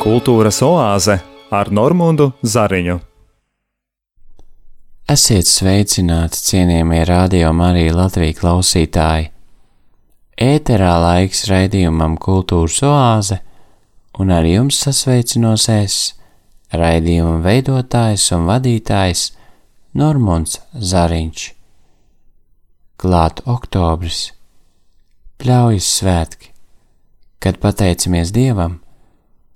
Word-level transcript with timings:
Kultūras 0.00 0.62
oāze 0.64 1.18
ar 1.52 1.68
Normūnu 1.76 2.30
Zariņu. 2.40 2.94
Esiet 5.12 5.50
sveicināti, 5.50 6.40
cienījamie 6.40 7.02
radio 7.04 7.50
Marija 7.52 7.98
Latvijas 7.98 8.38
klausītāji! 8.38 9.28
Ēterā 10.40 10.94
laiks 11.04 11.44
raidījumam 11.52 12.16
Kultūras 12.16 12.80
oāze, 12.88 13.42
un 14.16 14.32
ar 14.32 14.48
jums 14.48 14.80
sasveicinos 14.86 15.68
es, 15.76 16.00
raidījuma 16.72 17.44
veidotājs 17.44 18.30
un 18.38 18.48
vadītājs 18.48 19.28
Normons 20.00 20.62
Zariņš. 20.72 21.48
Klāt 23.04 23.44
oktobris, 23.44 24.30
pļaujas 25.36 25.96
svētki, 26.00 26.54
kad 27.36 27.60
pateicamies 27.60 28.32
Dievam 28.32 28.80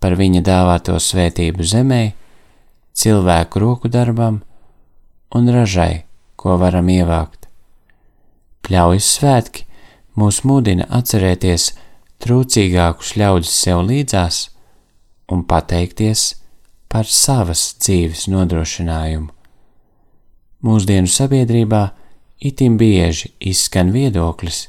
par 0.05 0.19
viņa 0.21 0.43
dāvāto 0.45 0.99
svētību 1.01 1.65
zemē, 1.65 2.03
cilvēku 2.93 3.61
roku 3.63 3.89
darbam 3.89 4.43
un 5.33 5.47
ražai, 5.49 6.05
ko 6.37 6.59
varam 6.61 6.91
ievākt. 6.93 7.47
Pļaujas 8.69 9.07
svētki 9.17 9.65
mūs 10.21 10.43
mudina 10.45 10.85
atcerēties 10.93 11.71
trūcīgākus 12.21 13.15
ļaudis 13.17 13.55
sev 13.63 13.80
līdzās 13.89 14.43
un 15.33 15.47
pateikties 15.49 16.27
par 16.93 17.09
savas 17.09 17.63
dzīves 17.80 18.27
nodrošinājumu. 18.29 19.30
Mūsdienu 20.68 21.09
sabiedrībā 21.09 21.80
itin 22.45 22.77
bieži 22.77 23.33
izskan 23.41 23.89
viedoklis, 23.96 24.66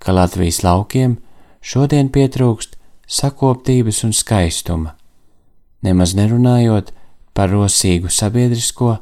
ka 0.00 0.16
Latvijas 0.16 0.62
laukiem 0.64 1.18
šodien 1.60 2.08
pietrūkst 2.08 2.80
sakoptības 3.06 4.02
un 4.06 4.12
skaistuma, 4.16 4.94
nemaz 5.86 6.14
nerunājot 6.18 6.92
par 7.36 7.52
rosīgu 7.52 8.10
sabiedrisko 8.10 8.96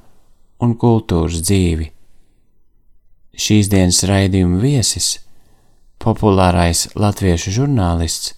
un 0.64 0.74
kultūras 0.80 1.42
dzīvi. 1.44 1.90
Šīs 3.34 3.70
dienas 3.72 4.04
raidījuma 4.06 4.60
viesis, 4.62 5.18
populārais 5.98 6.86
latviešu 6.94 7.54
žurnālists, 7.56 8.34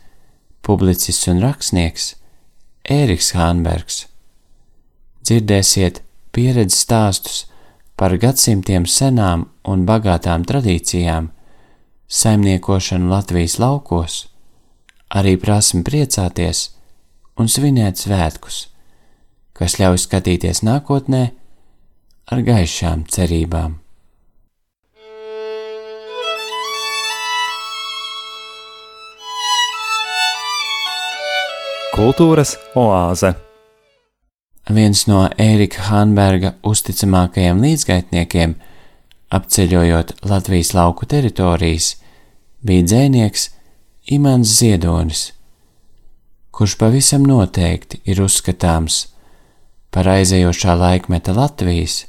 publicists 0.63 1.29
un 1.31 1.43
rakstnieks 1.45 2.15
Ēriks 2.87 3.33
Hānbergs. 3.35 4.05
Dzirdēsiet 5.27 6.01
pieredzes 6.31 6.85
stāstus 6.87 7.45
par 7.99 8.15
gadsimtiem 8.23 8.87
senām 8.87 9.49
un 9.67 9.85
bagātām 9.89 10.45
tradīcijām, 10.47 11.33
saimniekošanu 12.07 13.11
Latvijas 13.11 13.59
laukos, 13.59 14.21
arī 15.15 15.37
prasmi 15.39 15.85
priecāties 15.87 16.71
un 17.39 17.51
svinēt 17.51 18.01
svētkus, 18.01 18.67
kas 19.57 19.79
ļauj 19.81 20.03
skatīties 20.07 20.65
nākotnē 20.67 21.25
ar 22.33 22.43
gaišām 22.47 23.07
cerībām. 23.13 23.81
Kultūras 31.97 32.59
oāze 32.77 33.31
viens 34.69 35.07
no 35.09 35.23
Ērika 35.41 35.87
Hanberga 35.87 36.51
uzticamākajiem 36.67 37.63
līdzgaitniekiem, 37.63 38.53
apceļojot 39.33 40.13
Latvijas 40.29 40.75
lauku 40.77 41.09
teritorijas, 41.09 41.95
bija 42.61 42.85
dzēnieks 42.91 43.49
Imants 44.09 44.49
Ziedonis, 44.59 45.33
kurš 46.55 46.77
pavisam 46.79 47.25
noteikti 47.27 47.99
ir 48.07 48.21
uzskatāms 48.23 49.01
par 49.91 50.07
aizējošā 50.13 50.77
laikmeta 50.79 51.35
Latvijas 51.35 52.05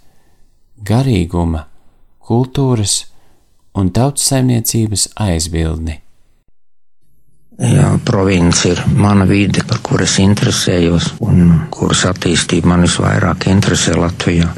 garīguma, 0.86 1.64
kultūras 2.22 3.00
un 3.74 3.90
tautsaimniecības 3.98 5.08
aizbildni. 5.26 5.98
Jā, 7.58 7.90
province 8.06 8.76
ir 8.76 8.84
mana 8.94 9.26
vide, 9.26 9.64
par 9.66 9.82
kuras 9.82 10.20
interesējos 10.22 11.16
un 11.26 11.64
kuras 11.74 12.06
attīstība 12.12 12.76
man 12.76 12.86
visvairāk 12.86 13.50
interesē 13.50 13.98
Latvijā. 13.98 14.52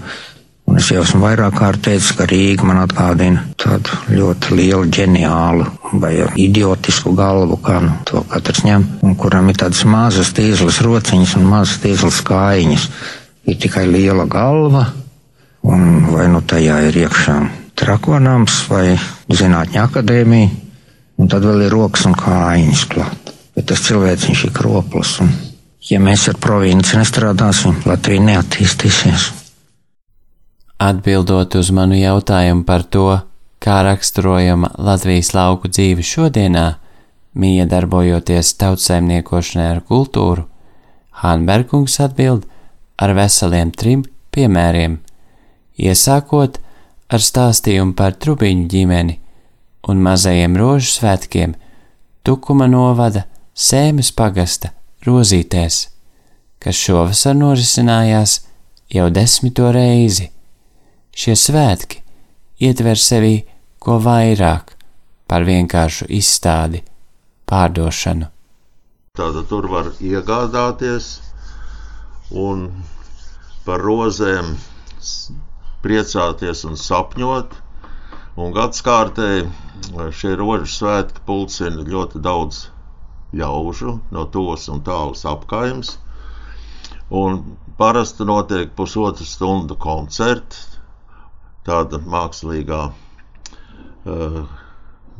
Un 0.70 0.78
es 0.78 0.92
jau 0.92 1.02
esmu 1.02 1.24
vairāk 1.24 1.58
kārt 1.58 1.82
teicis, 1.88 2.12
ka 2.14 2.28
Rīga 2.30 2.68
man 2.70 2.84
atgādina 2.84 3.42
tādu 3.58 3.98
ļoti 4.14 4.54
lielu, 4.60 4.86
ģeniālu 4.94 5.66
vai 6.04 6.14
idiotisku 6.38 7.16
galvu, 7.18 7.58
kā 7.66 7.80
nu 7.82 7.96
to 8.06 8.22
katrs 8.30 8.62
ņem, 8.68 8.86
un 9.04 9.18
kuram 9.18 9.50
ir 9.50 9.58
tādas 9.64 9.82
mazas 9.90 10.32
tīzlas 10.38 10.80
rociņas 10.86 11.36
un 11.42 11.50
mazas 11.50 11.82
tīzlas 11.84 12.22
kājiņas. 12.30 12.88
Ir 13.50 13.58
tikai 13.58 13.88
liela 13.90 14.30
galva, 14.30 14.86
un 15.66 16.10
vai 16.14 16.30
nu 16.30 16.46
tajā 16.46 16.80
ir 16.88 17.04
iekšā 17.08 17.38
trakonāms 17.80 18.66
vai 18.70 18.86
zinātņa 19.34 19.88
akadēmija 19.90 20.68
Un 21.20 21.28
tad 21.28 21.44
vēl 21.44 21.66
ir 21.66 21.74
rokas 21.74 22.06
un 22.08 22.16
kājiņas 22.16 22.86
klāt. 22.94 23.34
Bet 23.56 23.68
tas 23.72 23.82
cilvēks 23.84 24.30
ir 24.32 24.54
kroplis. 24.56 25.18
Un, 25.26 25.34
ja 25.90 26.00
mēs 26.00 26.30
ar 26.32 26.40
provinci 26.40 26.96
nestrādāsim, 26.96 27.76
Latvija 27.90 28.24
neattīstīsies. 28.30 29.26
Atbildot 30.80 31.58
uz 31.60 31.74
manu 31.76 31.98
jautājumu 32.00 32.64
par 32.64 32.86
to, 32.88 33.10
kā 33.60 33.82
raksturojama 33.84 34.70
Latvijas 34.80 35.34
lauku 35.36 35.68
dzīve 35.68 36.06
šodienā, 36.08 36.68
mīja 37.36 37.66
darbojoties 37.68 38.54
tautsēmniekošanai 38.62 39.66
ar 39.74 39.82
kultūru, 39.84 40.46
Hanbergungs 41.20 42.00
atbild 42.00 42.48
ar 42.96 43.12
veseliem 43.18 43.76
trim 43.76 44.06
piemēriem, 44.32 44.96
iesākot 45.76 46.62
ar 47.12 47.28
stāstījumu 47.28 47.98
par 48.00 48.16
trubiņu 48.16 48.66
ģimeni, 48.72 49.20
un 49.92 50.00
mazajiem 50.08 50.56
rožu 50.60 50.94
svētkiem 50.96 51.60
Tukuma 52.24 52.72
novada 52.72 53.26
Sēmes 53.52 54.14
pagasta 54.16 54.72
rozītēs, 55.04 55.90
kas 56.64 56.80
šovasar 56.88 57.36
norisinājās 57.36 58.42
jau 58.96 59.12
desmito 59.12 59.72
reizi. 59.76 60.32
Šie 61.20 61.34
svētki 61.36 61.98
ietver 62.64 62.96
sevī 62.96 63.34
ko 63.84 63.98
vairāk 64.04 64.70
par 65.28 65.44
vienkāršu 65.48 66.06
izstādi, 66.16 66.80
pārdošanu. 67.50 68.30
Tātad 69.20 69.50
tur 69.50 69.68
var 69.74 69.90
iegādāties 70.00 71.10
un 72.46 72.70
par 73.66 73.84
rozēm 73.84 74.54
priecāties 75.84 76.64
un 76.70 76.80
sapņot. 76.86 77.58
Un 78.40 78.56
gadskārtēji 78.56 79.44
šie 80.22 80.34
rožu 80.40 80.72
svētki 80.72 81.28
pulcina 81.28 81.84
ļoti 81.84 82.24
daudz 82.24 82.62
ļaužu 83.36 83.98
no 84.16 84.26
tos 84.38 84.72
un 84.72 84.80
tālas 84.88 85.28
apkaimes. 85.28 85.98
Un 87.12 87.44
parasti 87.76 88.24
notiek 88.24 88.72
pusotra 88.80 89.28
stunda 89.28 89.76
koncerts, 89.76 90.69
tāda 91.68 92.00
mākslīgā 92.14 92.80
uh, 92.90 94.42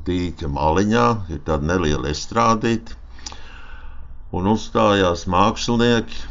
dīķa 0.08 0.50
maliņā, 0.56 1.06
ir 1.36 1.42
tāda 1.48 1.68
neliela 1.72 2.12
estrādīte, 2.14 2.96
un 4.36 4.48
uzstājās 4.54 5.26
mākslinieki, 5.34 6.22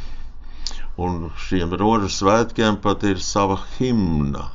un 1.04 1.28
šiem 1.46 1.74
rožu 1.82 2.10
svētkiem 2.14 2.78
pat 2.82 3.04
ir 3.10 3.20
sava 3.22 3.58
himna. 3.76 4.48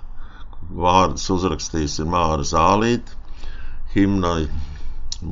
Vārdus 0.74 1.30
uzrakstījis 1.36 2.00
ir 2.02 2.10
Māra 2.10 2.44
Zālīte, 2.48 3.16
himnai 3.94 4.48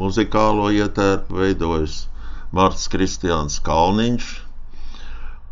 muzikālo 0.02 0.70
ietērpu 0.76 1.40
veidojas 1.42 2.04
Marts 2.56 2.88
Kristiāns 2.92 3.58
Kalniņš, 3.66 4.28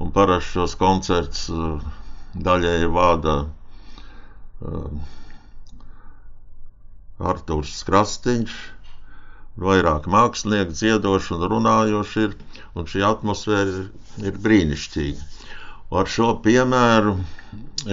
un 0.04 0.12
parasti 0.16 0.60
šos 0.60 0.76
koncertus 0.80 1.48
uh, 1.52 1.80
daļēji 2.48 2.92
vada 2.96 3.38
uh, 3.42 3.59
Artūrs 7.32 7.78
Krastīņš, 7.88 8.56
vairāk 9.66 10.08
mākslinieki 10.16 10.76
dziedoši 10.80 11.34
un 11.38 11.46
runājoši 11.54 12.24
ir, 12.28 12.34
un 12.76 12.88
šī 12.94 13.04
atmosfēra 13.10 13.72
ir, 13.76 13.86
ir 14.32 14.40
brīnišķīga. 14.48 15.28
Ar 16.00 16.12
šo 16.16 16.28
piemēru 16.46 17.14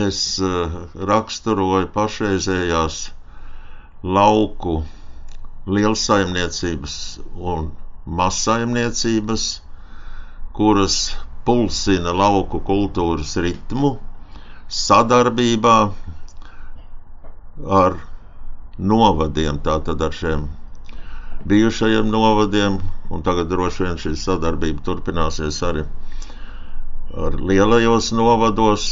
es 0.07 0.21
uh, 0.45 0.75
raksturoju 1.11 1.89
pašreizējās 1.95 2.99
lauku 4.19 4.75
lielsaimniecības 5.79 6.97
un 7.53 7.71
mazsaimniecības, 8.21 9.47
kuras 10.59 10.99
pulsina 11.47 12.13
lauku 12.25 12.61
kultūras 12.69 13.33
ritmu 13.47 13.95
sadarbībā 14.83 15.77
ar 17.65 17.97
novadiem, 18.79 19.59
tātad 19.65 20.03
ar 20.03 20.13
šiem 20.13 20.49
bijušajiem 21.49 22.11
novadiem, 22.11 22.79
un 23.11 23.23
tagad 23.23 23.49
droši 23.49 23.85
vien 23.87 24.01
šī 24.03 24.13
sadarbība 24.19 24.83
turpināsies 24.85 25.63
arī 25.65 25.85
ar 27.27 27.37
lielajos 27.51 28.11
novados, 28.13 28.87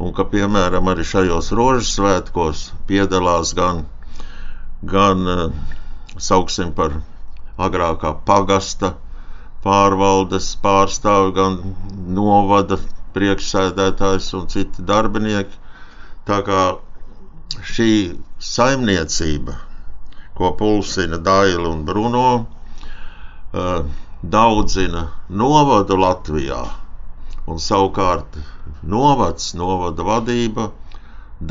un 0.00 0.14
ka, 0.16 0.24
piemēram, 0.24 0.88
arī 0.88 1.04
šajos 1.04 1.52
rožu 1.58 1.84
svētkos 1.90 2.62
piedalās 2.88 3.52
gan, 3.58 3.84
gan 4.94 5.26
sauksim 6.16 6.72
par 6.72 6.96
agrākā 7.58 8.14
pagasta 8.24 8.94
pārvaldes 9.66 10.54
pārstāvi, 10.62 11.34
gan 11.36 11.58
novada 12.16 12.78
priekšsēdētājs 13.14 14.32
un 14.38 14.48
citi 14.50 14.82
darbinieki. 14.88 15.60
Tā 16.26 16.40
kā 16.46 16.62
šī 17.60 17.92
saimniecība 18.38 19.58
ko 20.34 20.52
pulsina 20.58 21.18
Daila 21.18 21.68
un 21.68 21.84
Bruno, 21.84 22.46
eh, 23.52 23.82
daudzina 24.22 25.02
novadu 25.28 25.96
Latvijā, 25.96 26.62
un 27.46 27.58
savukārt 27.58 28.38
novads, 28.82 29.52
novada 29.54 30.02
vadība 30.02 30.70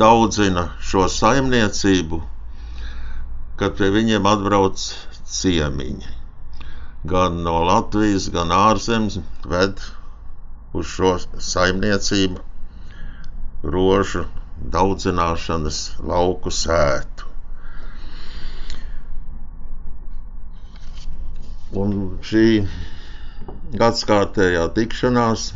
daudzina 0.02 0.66
šo 0.80 1.06
saimniecību, 1.14 2.20
kad 3.56 3.76
pie 3.78 3.90
viņiem 3.96 4.26
atbrauc 4.26 4.84
ciemiņi. 5.38 6.12
Gan 7.06 7.42
no 7.46 7.56
Latvijas, 7.66 8.28
gan 8.34 8.52
ārzemes 8.56 9.20
ved 9.46 9.80
uz 10.72 10.86
šo 10.86 11.16
saimniecību 11.38 12.40
rožu 13.62 14.26
daudzināšanas 14.70 15.78
lauku 16.10 16.50
sētu. 16.58 17.28
Un 21.82 21.92
šī 22.30 22.44
gadskārtējā 23.82 24.64
tikšanās 24.78 25.46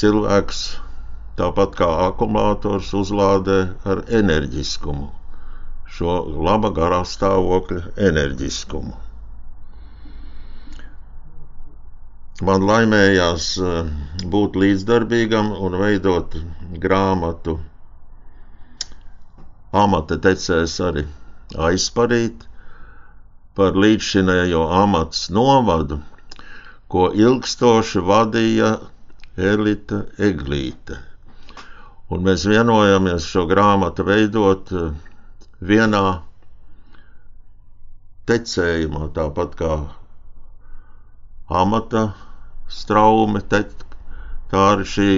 cilvēks, 0.00 0.60
tāpat 1.40 1.78
kā 1.80 1.88
akumulators, 2.08 2.92
uzlādē 3.00 3.58
ar 3.92 4.04
enerģiskumu, 4.20 5.08
šo 5.96 6.18
laba 6.48 6.70
garā 6.80 7.00
stāvokļa 7.14 7.82
enerģiskumu. 8.10 9.05
Man 12.44 12.66
laimējās 12.68 13.44
eh, 13.64 13.86
būt 14.28 14.56
līdzdarbīgam 14.60 15.54
un 15.56 15.76
veidot 15.80 16.34
grāmatu 16.82 17.54
amata 19.72 20.18
tecēs 20.26 20.74
arī 20.84 21.06
aizparīt, 21.68 22.44
par 23.56 23.72
līdzšinējo 23.80 24.66
amats 24.82 25.30
novadu, 25.32 25.98
ko 26.92 27.06
ilgstoši 27.16 28.04
vadīja 28.04 28.74
Elita 29.40 30.02
Eglīte. 30.28 31.00
Un 32.12 32.20
mēs 32.28 32.44
vienojāmies 32.52 33.24
šo 33.32 33.46
grāmatu 33.48 34.04
veidot 34.10 34.74
eh, 34.76 34.92
vienā 35.72 36.04
tecējumā, 38.28 39.08
tāpat 39.16 39.56
kā 39.56 39.72
amata 41.48 42.10
straume, 42.68 43.40
te, 43.52 43.62
tā 44.50 44.62
arī 44.72 44.86
šī 44.94 45.10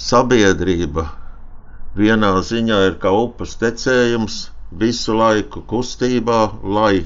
sabiedrība 0.00 1.06
vienā 1.98 2.32
ziņā 2.50 2.78
ir 2.88 2.98
kā 3.02 3.12
upes 3.24 3.56
tecējums, 3.60 4.38
visu 4.84 5.14
laiku 5.18 5.60
kustībā, 5.68 6.38
lai 6.64 7.04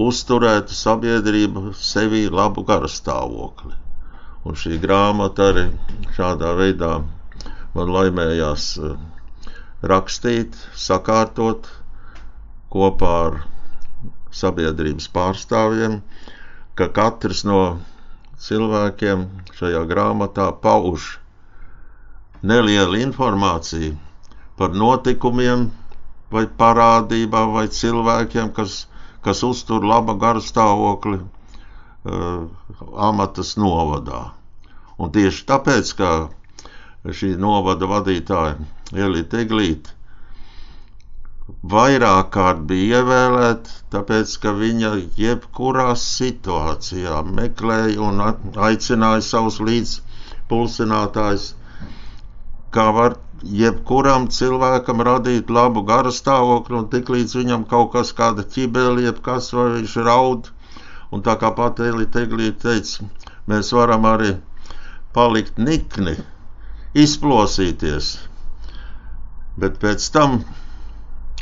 uzturētu 0.00 0.76
sabiedrību 0.76 1.72
sevī 1.76 2.26
labu 2.32 2.64
garastāvokli. 2.68 3.72
Un 4.44 4.56
šī 4.56 4.78
grāmata 4.82 5.48
arī 5.52 5.64
šādā 6.16 6.52
veidā 6.60 6.92
man 7.74 7.92
laimējās 7.96 8.66
eh, 8.84 8.94
rakstīt, 9.92 10.56
sakārtot 10.86 11.68
kopā 12.72 13.12
ar 13.26 13.38
sabiedrības 14.40 15.08
pārstāvjiem, 15.16 15.98
ka 16.80 16.88
katrs 16.96 17.42
no 17.48 17.60
cilvēkiem 18.46 19.24
šajā 19.58 19.82
grāmatā 19.90 20.46
pauž 20.66 21.08
nelielu 22.52 23.00
informāciju 23.04 23.96
par 24.60 24.72
notikumiem, 24.82 25.66
vai 26.32 26.44
parādībām, 26.62 27.52
vai 27.58 27.66
cilvēkiem, 27.80 28.50
kas, 28.56 28.78
kas 29.26 29.42
uztur 29.46 29.84
laba 29.92 30.14
gara 30.24 30.40
stāvokli 30.46 31.18
uh, 31.20 32.42
amatas 33.10 33.54
novadā. 33.60 34.22
Un 35.00 35.12
tieši 35.16 35.46
tāpēc, 35.52 35.92
ka 36.00 36.10
šī 37.20 37.34
novada 37.40 37.88
vadītāja 37.90 38.56
Elīte 39.06 39.40
Eglīte 39.44 39.96
vairāk 41.72 42.28
kārt 42.34 42.60
bija 42.70 43.00
ievēlēta, 43.00 43.72
tāpēc, 43.94 44.34
ka 44.42 44.52
viņa 44.58 44.90
jebkurā 45.20 45.88
situācijā 46.02 47.22
meklēja 47.38 48.06
un 48.08 48.22
aicināja 48.68 49.24
savus 49.26 49.58
līdzpulsinātājus, 49.68 51.46
kā 52.76 52.86
var 52.98 53.16
jebkuram 53.62 54.28
cilvēkam 54.38 55.02
radīt 55.08 55.50
labu 55.50 55.82
garu 55.88 56.12
stāvokli, 56.12 56.76
un 56.82 56.88
tiklīdz 56.92 57.36
viņam 57.40 57.66
kaut 57.70 57.92
kas, 57.94 58.12
kāda 58.20 58.44
ķibeli, 58.56 59.06
jebkas, 59.08 59.52
vai 59.56 59.68
viņš 59.78 59.96
raud, 60.06 60.50
un 61.10 61.24
tā 61.26 61.36
kā 61.40 61.50
pat 61.56 61.80
Elīte 61.80 62.26
Eglīte 62.26 62.68
teica, 62.68 63.08
mēs 63.50 63.72
varam 63.74 64.06
arī 64.10 64.34
palikt 65.16 65.58
nikni, 65.58 66.16
izplosīties, 66.94 68.14
bet 69.60 69.78
pēc 69.82 70.10
tam 70.14 70.42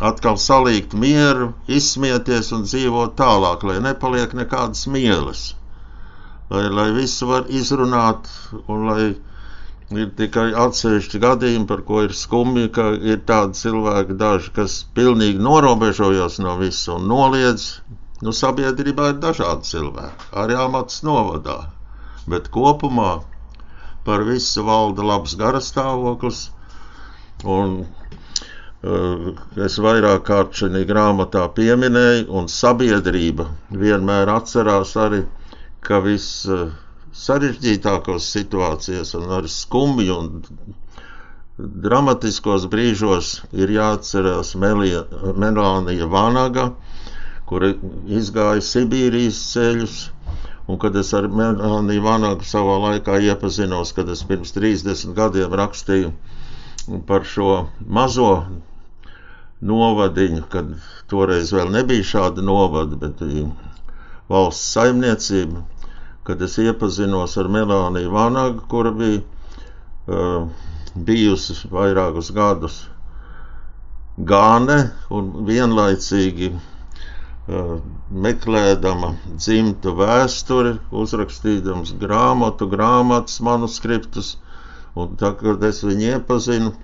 atkal 0.01 0.37
salikt 0.39 0.95
mieru, 0.95 1.53
izsmieties 1.67 2.53
un 2.57 2.67
dzīvot 2.69 3.17
tālāk, 3.19 3.65
lai 3.67 3.79
nepaliek 3.83 4.35
nekādas 4.39 4.87
mielas, 4.87 5.55
lai, 6.51 6.69
lai 6.71 6.91
visu 6.97 7.27
var 7.31 7.49
izrunāt 7.51 8.31
un 8.67 8.87
lai 8.91 9.09
Ir 9.97 10.11
tikai 10.17 10.51
atsevišķi 10.63 11.19
gadījumi, 11.23 11.67
par 11.69 11.81
ko 11.91 12.01
ir 12.07 12.13
skumji, 12.17 12.67
ka 12.79 12.91
ir 13.13 13.23
tādi 13.29 13.57
cilvēki, 13.61 14.17
daži, 14.23 14.51
kas 14.59 14.75
pilnīgi 14.99 15.41
norobežojas 15.47 16.37
no 16.45 16.57
visa 16.61 16.99
un 16.99 17.07
noliedz. 17.13 17.65
Nu, 18.21 18.35
sabiedrībā 18.41 19.07
ir 19.15 19.23
dažādi 19.23 19.65
cilvēki, 19.71 20.29
arī 20.43 20.59
amats 20.65 21.01
novadā, 21.09 21.57
bet 22.35 22.51
kopumā 22.57 23.15
par 24.05 24.27
visu 24.29 24.67
valda 24.69 25.07
labs 25.13 25.39
garastāvoklis. 25.41 26.43
Un, 27.57 27.79
es 29.69 29.79
vairāk 29.83 30.23
kārt 30.29 30.55
šajā 30.63 30.85
grāmatā 30.93 31.47
pieminēju, 31.57 32.29
un 32.41 32.47
sabiedrība 32.59 33.49
vienmēr 33.85 34.31
atcerās 34.39 34.95
arī, 35.07 35.25
ka 35.83 35.99
viss. 36.05 36.45
Uh, 36.47 36.69
sarežģītākos 37.19 38.27
situācijās 38.35 39.15
un 39.19 39.31
ar 39.39 39.47
skumju 39.51 40.17
un 40.23 40.29
dramatiskos 41.87 42.67
brīžos 42.75 43.31
ir 43.63 43.73
jāatcerās 43.75 44.53
Melija, 44.65 45.01
Melānija 45.45 46.07
Vanaga, 46.13 46.69
kura 47.51 47.73
izgāja 48.21 48.63
Sibīrijas 48.69 49.41
ceļus. 49.55 49.97
Un 50.69 50.77
kad 50.77 50.97
es 51.01 51.11
ar 51.17 51.27
Melāniju 51.33 52.03
Vanagu 52.05 52.45
savā 52.45 52.77
laikā 52.85 53.17
iepazinos, 53.25 53.95
kad 53.97 54.09
es 54.15 54.23
pirms 54.29 54.53
30 54.57 55.15
gadiem 55.17 55.55
rakstīju 55.63 56.13
par 57.09 57.25
šo 57.29 57.49
mazo 57.99 58.29
novadiņu, 59.61 60.45
kad 60.53 60.71
toreiz 61.11 61.51
vēl 61.57 61.73
nebija 61.75 62.07
šāda 62.13 62.45
novada, 62.47 62.97
bet 63.07 63.25
valsts 64.29 64.73
saimniecība 64.77 65.65
kad 66.29 66.43
es 66.45 66.59
iepazinos 66.61 67.39
ar 67.41 67.47
Melāniju 67.49 68.11
Vanagu, 68.13 68.61
kura 68.69 68.91
bija 68.93 69.21
uh, 70.13 70.43
bijusi 71.09 71.55
vairākus 71.73 72.29
gadus 72.37 72.75
Gāne 74.33 74.77
un 75.19 75.31
vienlaicīgi 75.49 76.51
uh, 76.53 77.71
meklēdama 78.27 79.15
dzimtu 79.39 79.95
vēsturi, 80.03 80.75
uzrakstījams 81.05 81.95
grāmatu, 82.05 82.69
grāmatas 82.77 83.41
manuskriptus, 83.49 84.35
un 85.01 85.17
tā, 85.25 85.33
kad 85.41 85.65
es 85.71 85.81
viņu 85.89 86.11
iepazinu, 86.19 86.75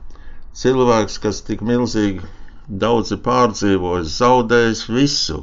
cilvēks, 0.62 1.21
kas 1.26 1.45
tik 1.50 1.61
milzīgi 1.73 2.25
daudzi 2.68 3.16
pārdzīvojis, 3.25 4.14
zaudējis 4.21 4.83
visu, 4.88 5.40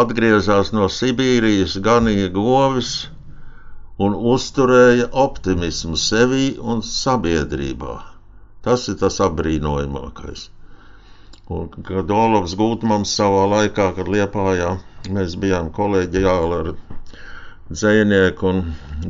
atgriezās 0.00 0.70
no 0.76 0.86
Sibīrijas, 0.96 1.74
ganīja 1.86 2.28
govis 2.36 2.92
un 4.06 4.14
uzturēja 4.34 5.08
optimismu 5.24 5.98
sevī 6.04 6.44
un 6.74 6.82
sabiedrībā. 6.90 7.96
Tas 8.62 8.86
ir 8.88 8.96
tas 9.02 9.18
apbrīnojamākais. 9.26 10.46
Un, 11.52 11.68
kad 11.88 12.10
Olavs 12.14 12.54
Gūtmans 12.56 13.12
savā 13.18 13.42
laikā, 13.50 13.88
kad 13.98 14.08
Liepājā 14.08 14.70
mēs 15.16 15.34
bijām 15.42 15.72
kolēģiāli 15.78 16.58
ar 16.60 16.70
dzējnieku 17.72 18.48
un 18.52 18.62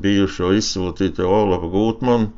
bijušo 0.06 0.50
izsūtītu 0.56 1.28
Olavu 1.28 1.68
Gūtmanu, 1.76 2.30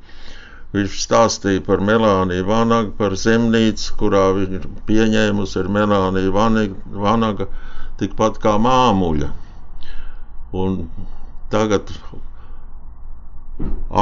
viņš 0.75 0.99
stāstīja 1.05 1.63
par 1.67 1.83
Melāniju 1.89 2.47
Vanagu, 2.49 2.93
par 2.99 3.15
zemnīcu, 3.25 3.95
kurā 4.01 4.25
viņa 4.39 4.61
ir 4.61 4.69
pieņēmusi 4.89 5.61
ar 5.61 5.71
Melāniju 5.77 6.35
Vanaga 7.05 7.47
tikpat 8.01 8.41
kā 8.43 8.57
māmuļa. 8.59 9.31
Un 10.65 10.79
tagad 11.55 11.93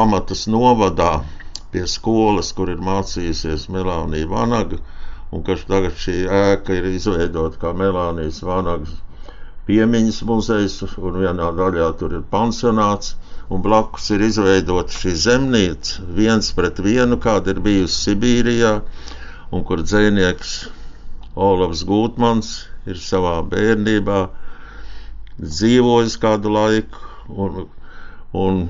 amatas 0.03 0.47
novadā 0.49 1.13
pie 1.73 1.85
skolas, 1.89 2.53
kur 2.57 2.73
ir 2.73 2.81
mācījusies 2.85 3.69
Melānija 3.73 4.29
Vanaga, 4.33 4.81
un 5.33 5.45
ka 5.45 5.57
tagad 5.69 5.97
šī 6.07 6.17
ēka 6.41 6.77
ir 6.79 6.89
izveidota 6.93 7.61
kā 7.61 7.73
Melānijas 7.77 8.41
Vanagas 8.45 8.97
piemiņas 9.69 10.23
muzejs, 10.29 10.81
un 10.99 11.21
vienā 11.23 11.53
daļā 11.61 11.93
tur 12.01 12.17
ir 12.19 12.25
pansionāts, 12.33 13.15
un 13.51 13.63
blakus 13.65 14.11
ir 14.15 14.23
izveidota 14.29 14.95
šī 14.95 15.15
zemnīca 15.25 16.05
viens 16.19 16.53
pret 16.57 16.79
vienu, 16.85 17.19
kāda 17.25 17.55
ir 17.55 17.61
bijusi 17.65 17.99
Sibīrijā, 18.11 18.73
un 19.53 19.65
kur 19.69 19.83
dzēnieks 19.83 20.55
Olavs 21.49 21.83
Gūtmans 21.89 22.53
ir 22.87 22.99
savā 23.01 23.39
bērnībā 23.55 24.21
dzīvojis 25.43 26.19
kādu 26.23 26.53
laiku, 26.53 27.03
un, 27.29 27.67
un 28.45 28.63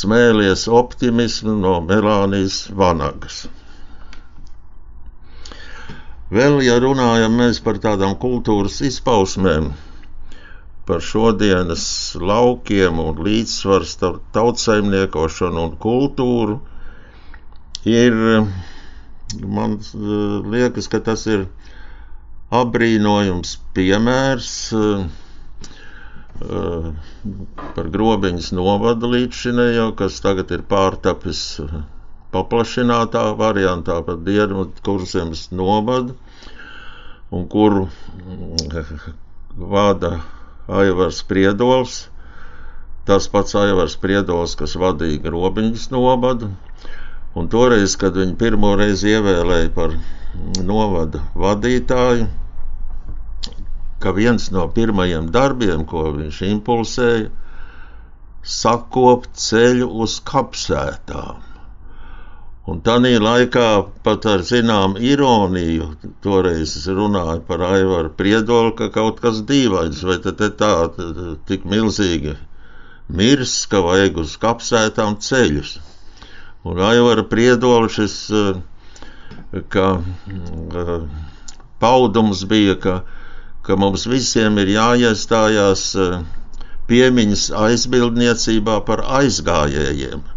smēlies 0.00 0.66
optimismu 0.68 1.56
no 1.60 1.78
Melānijas 1.88 2.66
Vanagas. 2.82 3.46
Vēl, 6.26 6.58
ja 6.66 6.78
runājam 6.82 7.36
mēs 7.38 7.60
par 7.62 7.78
tādām 7.82 8.16
kultūras 8.18 8.80
izpausmēm, 8.88 9.68
par 10.86 11.00
šodienas 11.02 11.84
laukiem 12.20 13.00
un 13.02 13.18
līdzsvaru 13.26 13.88
starp 13.90 14.22
tautsaimniekošanu 14.36 15.64
un 15.68 15.72
kultūru, 15.82 16.60
ir, 17.86 18.14
man 19.58 19.78
liekas, 20.54 20.86
ka 20.92 21.00
tas 21.08 21.26
ir 21.26 21.46
apbrīnojums 22.54 23.56
piemērs 23.74 24.52
par 27.74 27.90
grobiņas 27.96 28.52
novadu 28.58 29.10
līdzšinējo, 29.14 29.86
kas 29.98 30.20
tagad 30.24 30.52
ir 30.52 30.62
pārtapis 30.70 31.42
paplašinātā 32.34 33.24
variantā 33.40 33.98
par 34.06 34.18
Dienvidu 34.26 34.84
kurzemes 34.86 35.46
novadu, 35.50 36.14
un 37.32 37.46
kuru 37.50 37.86
mm, 37.88 39.14
vada 39.74 40.12
Aivars 40.68 41.22
Priedols. 41.22 42.08
Tas 43.06 43.28
pats 43.30 43.54
Aivars 43.54 43.94
Priedols, 44.02 44.56
kas 44.58 44.74
vadīja 44.82 45.30
Robiņas 45.30 45.90
novadu, 45.94 46.48
un 47.38 47.48
toreiz, 47.52 47.94
kad 48.00 48.18
viņu 48.18 48.34
pirmo 48.40 48.72
reizi 48.80 49.12
ievēlēja 49.14 49.70
par 49.76 49.94
novada 50.66 51.22
vadītāju, 51.38 52.26
ka 54.02 54.12
viens 54.18 54.50
no 54.54 54.66
pirmajiem 54.78 55.30
darbiem, 55.38 55.86
ko 55.92 56.08
viņš 56.18 56.42
impulsēja, 56.50 57.30
sakopt 58.58 59.38
ceļu 59.46 59.88
uz 60.02 60.18
kapsētām. 60.32 61.45
Un 62.66 62.80
tādā 62.86 63.10
laikā 63.22 63.66
pat 64.06 64.24
ar 64.26 64.40
zinām 64.46 64.96
ironiju 65.08 65.84
toreiz 66.26 66.72
runāja 66.96 67.38
par 67.50 67.62
Aivaru 67.62 68.10
Priedolu, 68.20 68.72
ka 68.80 68.88
kaut 68.96 69.20
kas 69.22 69.38
dīvains, 69.50 70.00
vai 70.08 70.16
tad 70.24 70.42
tā 70.62 70.70
tik 71.50 71.68
milzīgi 71.74 72.34
mirs, 73.20 73.54
ka 73.70 73.84
vajag 73.86 74.18
uz 74.24 74.34
kapsētām 74.46 75.14
ceļus. 75.28 75.76
Un 76.66 76.82
Aivara 76.88 77.22
Priedola 77.30 77.86
šis 77.98 78.16
ka, 79.76 79.86
paudums 81.86 82.42
bija, 82.50 82.74
ka, 82.82 82.96
ka 83.62 83.78
mums 83.78 84.08
visiem 84.10 84.58
ir 84.64 84.74
jāiestājās 84.74 85.86
piemiņas 86.90 87.50
aizbildniecībā 87.66 88.80
par 88.90 89.06
aizgājējiem 89.20 90.32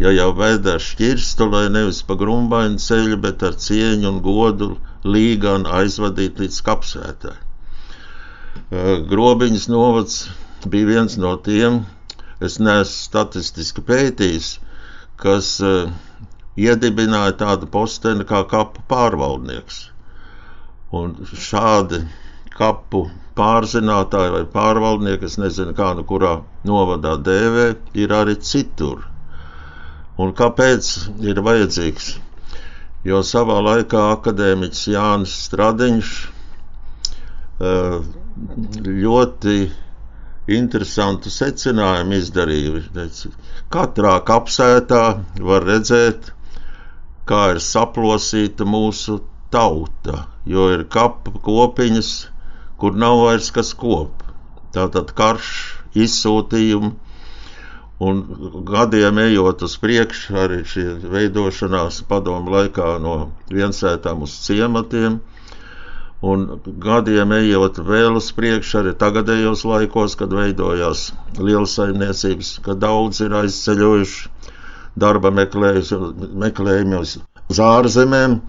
ja 0.00 0.10
jau 0.14 0.30
veidā 0.36 0.74
šķirstu, 0.82 1.46
lai 1.52 1.66
nevis 1.72 2.00
pa 2.06 2.16
grumbainu 2.18 2.80
ceļu, 2.82 3.18
bet 3.26 3.42
ar 3.46 3.54
cieņu 3.66 4.08
un 4.10 4.20
godu 4.24 4.70
līganu 5.16 5.70
aizvadīt 5.80 6.40
līdz 6.42 6.60
kapsētai. 6.66 7.34
Grobiņas 9.12 9.68
novads 9.70 10.16
bija 10.72 10.88
viens 10.90 11.16
no 11.20 11.34
tiem, 11.46 11.82
es 12.42 12.58
neesmu 12.58 12.96
statistiski 12.96 13.84
pētījis, 13.90 14.48
kas 15.22 15.52
iedibināja 16.58 17.36
tādu 17.44 17.70
posteni 17.70 18.26
kā 18.28 18.42
kapu 18.50 18.82
pārvaldnieks. 18.90 19.78
Un 20.94 21.14
šādi 21.48 22.02
kapu 22.54 23.06
pārzinātāji 23.38 24.34
vai 24.36 24.44
pārvaldnieki, 24.58 25.26
es 25.30 25.38
nezinu, 25.42 25.74
kā 25.78 25.92
nu 25.98 26.04
kurā 26.06 26.36
novadā 26.70 27.16
dēvē, 27.30 27.66
ir 28.04 28.14
arī 28.14 28.36
citur. 28.50 29.02
Un 30.22 30.30
kāpēc 30.38 30.88
ir 31.26 31.40
vajadzīgs? 31.46 32.10
Jo 33.04 33.20
savā 33.26 33.56
laikā 33.66 34.02
akadēmiķis 34.14 34.84
Jānis 34.94 35.32
Stradiņš 35.46 36.12
eh, 37.60 37.96
ļoti 39.04 39.56
interesantu 40.58 41.32
secinājumu 41.32 42.18
izdarīja. 42.20 42.82
Katrā 43.74 44.14
kapsētā 44.30 45.02
var 45.50 45.66
redzēt, 45.68 46.30
kā 47.30 47.42
ir 47.54 47.60
saplosīta 47.66 48.66
mūsu 48.68 49.18
tauta, 49.54 50.26
jo 50.54 50.68
ir 50.76 50.84
kapa 50.96 51.32
kopiņas, 51.46 52.10
kur 52.80 52.96
nav 53.04 53.22
vairs 53.24 53.50
kas 53.56 53.72
kop. 53.84 54.22
Tātad 54.74 55.12
karš, 55.16 55.50
izsūtījumi, 56.06 56.92
Un 58.02 58.24
gadiem 58.66 59.18
ejot 59.22 59.62
uz 59.62 59.76
priekšu, 59.78 60.34
arī 60.42 60.62
šī 60.66 60.84
veidošanās 61.12 62.00
padomu 62.10 62.50
laikā 62.50 62.96
no 62.98 63.14
viensētām 63.54 64.24
uz 64.26 64.34
ciematiem, 64.46 65.20
un 66.24 66.42
gadiem 66.82 67.36
ejot 67.38 67.78
vēl 67.86 68.18
uz 68.18 68.32
priekšu, 68.34 68.80
arī 68.80 68.94
tagadējos 68.98 69.62
laikos, 69.70 70.16
kad 70.18 70.34
veidojās 70.34 71.12
lielsaimniecības, 71.38 72.50
kad 72.66 72.82
daudz 72.82 73.22
ir 73.22 73.36
aizceļojuši 73.44 74.30
darba 74.98 75.30
meklējumos 75.38 77.18
uz 77.50 77.60
ārzemēm, 77.62 78.40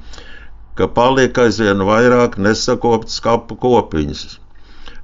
ka 0.75 0.89
paliek 0.89 1.37
aizvien 1.45 1.85
vairāk 1.85 2.39
nesakoptas 2.41 3.21
kapu 3.21 3.57
kopiņas. 3.61 4.25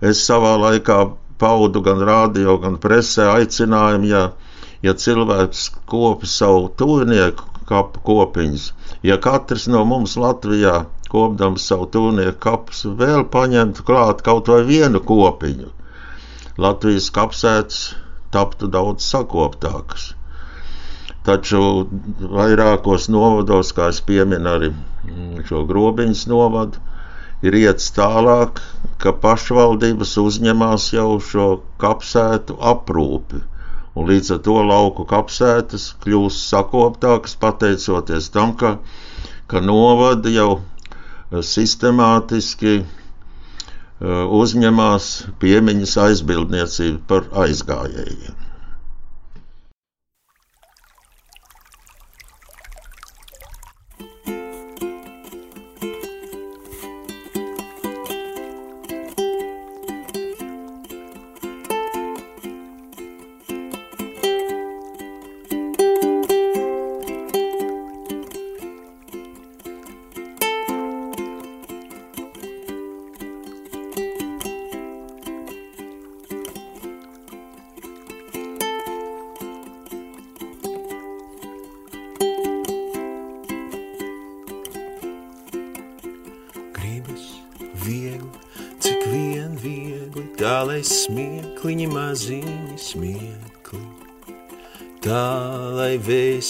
Es 0.01 0.25
savā 0.25 0.55
laikā 0.65 1.03
paudu 1.41 1.81
gan 1.87 2.01
radio, 2.09 2.57
gan 2.63 2.77
presē 2.85 3.27
aicinājumu, 3.35 4.09
ja, 4.13 4.23
ja 4.85 4.93
cilvēks 5.05 5.67
kopi 5.93 6.29
savu 6.29 6.67
tuvinieku 6.81 7.47
kapu 7.71 8.01
kopiņas, 8.09 8.65
ja 9.07 9.17
katrs 9.27 9.67
no 9.71 9.83
mums 9.87 10.17
Latvijā 10.19 10.75
kopdams 11.11 11.65
savu 11.71 11.87
tuvinieku 11.95 12.39
kapus 12.45 12.85
vēl 13.01 13.25
paņemtu 13.35 13.85
klāt 13.87 14.23
kaut 14.27 14.51
vai 14.53 14.61
vienu 14.69 15.01
kopiņu, 15.11 15.69
Latvijas 16.61 17.09
kapsētas 17.15 17.81
taptu 18.35 18.67
daudz 18.71 19.07
sakoptākas. 19.11 20.11
Taču 21.27 21.61
vairākos 22.33 23.07
novados, 23.13 23.71
kā 23.77 23.89
es 23.93 23.99
pieminu 24.07 24.49
arī 24.55 24.69
šo 25.49 25.61
grobiņas 25.69 26.23
novadu, 26.31 26.81
ir 27.47 27.55
iet 27.59 27.83
tālāk, 27.97 28.59
ka 29.01 29.11
pašvaldības 29.23 30.11
uzņemās 30.23 30.87
jau 30.95 31.07
šo 31.29 31.45
kapsētu 31.83 32.57
aprūpi. 32.73 33.41
Un 33.97 34.07
līdz 34.11 34.29
ar 34.35 34.41
to 34.47 34.55
lauku 34.71 35.05
kapsētas 35.13 35.87
kļūst 36.05 36.45
sakoptākas, 36.53 37.33
pateicoties 37.45 38.29
tam, 38.35 38.53
ka, 38.61 38.75
ka 39.51 39.59
novada 39.65 40.31
jau 40.31 40.49
eh, 40.59 41.41
sistemātiski 41.53 42.75
uh, 42.81 44.23
uzņemās 44.41 45.09
piemiņas 45.43 45.97
aizbildniecību 46.07 47.03
par 47.11 47.27
aizgājējiem. 47.45 48.40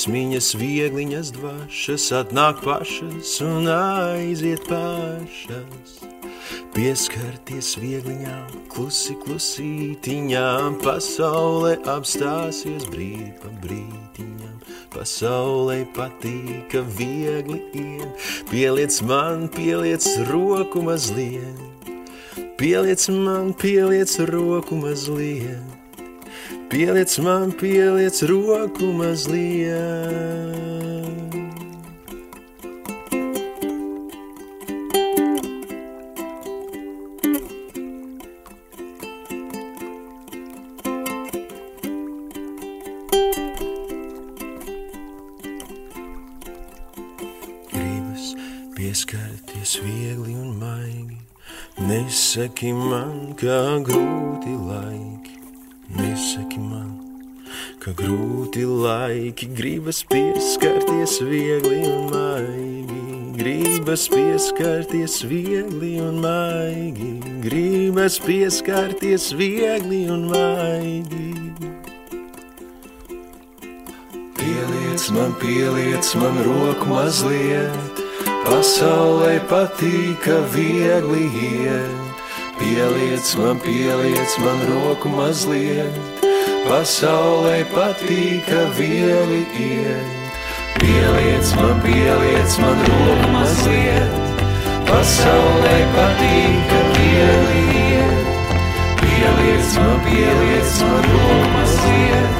Vēsmiņas 0.02 0.56
viegliņas 0.58 1.28
dvašas 1.36 2.06
atnāk 2.18 2.64
pašas 2.66 3.36
un 3.46 3.68
aiziet 3.70 4.64
pašas. 4.66 6.00
Pieskarties 6.74 7.76
viegliņām, 7.78 8.64
klusi 8.74 9.14
klusītiņām, 9.22 10.80
pasaulē 10.82 11.76
apstāsies 11.86 12.88
brīd 12.90 13.36
pa 13.44 13.52
brītiņām. 13.62 14.56
Pasaulē 14.96 15.84
patīk, 15.94 16.66
ka 16.74 16.82
viegli 16.82 17.62
iet, 17.78 18.26
pieliec 18.50 18.98
man, 19.06 19.52
pieliec 19.54 20.08
roku 20.32 20.82
mazliet. 20.82 21.62
Pieliec 22.58 23.06
man, 23.14 23.54
pieliec 23.54 24.18
roku 24.34 24.82
mazliet. 24.82 25.81
Pieliec 26.72 27.20
man, 27.20 27.52
pieliec 27.52 28.22
roku 28.24 28.94
mazliet. 28.94 29.76
Pieskarties 48.76 49.76
viegli 49.84 50.34
un 50.34 50.56
maigi, 50.56 51.20
nesaki 51.84 52.72
man, 52.72 53.36
kā 53.36 53.60
grūti 53.84 54.56
laiki. 54.56 55.31
Nesaki 55.92 56.60
man, 56.60 56.92
ka 57.84 57.92
grūti 57.92 58.64
laiki, 58.64 59.50
gribas 59.58 60.04
pieskarties 60.08 61.18
viegli 61.20 61.82
un 61.90 62.08
maigi. 62.14 63.00
Gribas 63.36 64.06
pieskarties 64.08 65.18
viegli 65.28 65.98
un 66.00 66.22
maigi, 66.24 67.10
gribas 67.44 68.20
pieskarties 68.24 69.32
viegli 69.36 70.06
un 70.14 70.30
maigi. 70.30 71.34
Pieliec 74.38 75.10
man, 75.12 75.36
pieliec 75.42 76.14
man 76.22 76.40
roku 76.46 76.88
mazliet, 76.94 78.06
pasaulē 78.46 79.42
patīk, 79.52 80.24
ka 80.24 80.40
viegli 80.56 81.28
iet. 81.50 82.11
Pieliec 82.62 83.36
man, 83.38 83.60
pieliec 83.60 84.38
man 84.38 84.60
roku 84.70 85.10
mazliet, 85.10 85.96
pasaulē 86.68 87.64
patīk, 87.74 88.46
ka 88.46 88.60
viegli 88.78 89.42
iet. 89.58 90.36
Pieliec 90.78 91.56
man, 91.58 91.82
pieliec 91.82 92.54
man 92.62 92.78
roku 92.86 93.32
mazliet, 93.34 94.14
pasaulē 94.86 95.80
patīk, 95.96 96.62
ka 96.70 96.84
viegli 97.00 97.66
iet. 97.82 98.30
Pieliec 99.02 99.74
man, 99.82 99.98
pieliec 100.06 100.78
man 100.86 101.12
roku 101.16 101.50
mazliet, 101.58 102.40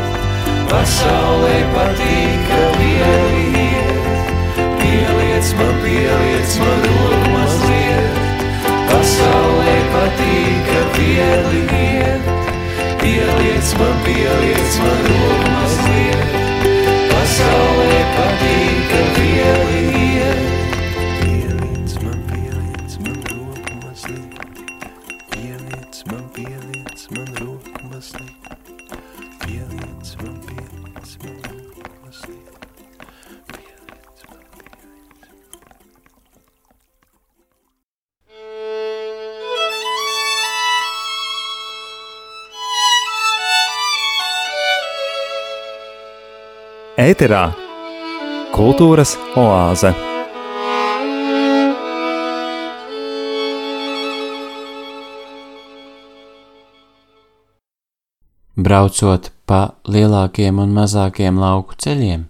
pasaulē 0.70 1.58
patīk, 1.74 2.48
ka 2.54 2.64
viegli 2.78 3.66
iet. 3.66 4.24
Pieliec 4.86 5.54
man, 5.58 5.76
pieliec 5.82 6.58
man 6.62 6.90
roku 6.92 7.10
mazliet, 7.10 7.31
pasaulē 8.92 9.78
patīk, 9.94 10.70
ka 10.70 10.82
viegli 10.96 11.64
iet. 11.82 12.32
Pieliec 13.02 13.76
man, 13.80 13.96
pieliec 14.06 14.80
man 14.86 15.06
roku 15.10 15.54
mazliet, 15.58 16.40
pasaulē 17.14 18.02
patīk, 18.18 18.82
ka 18.92 19.06
viegli 19.20 19.86
iet. 20.06 20.21
Ēterā 47.02 47.48
kultūras 48.54 49.16
oāze. 49.34 49.90
Braucot 58.54 59.32
pa 59.50 59.62
lielākiem 59.90 60.60
un 60.62 60.76
mazākiem 60.76 61.42
lauku 61.42 61.80
ceļiem, 61.82 62.28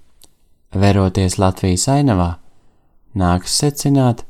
veroties 0.85 1.35
Latvijas 1.41 1.89
ainavā, 1.91 2.29
nāks 3.19 3.59
secināt, 3.59 4.23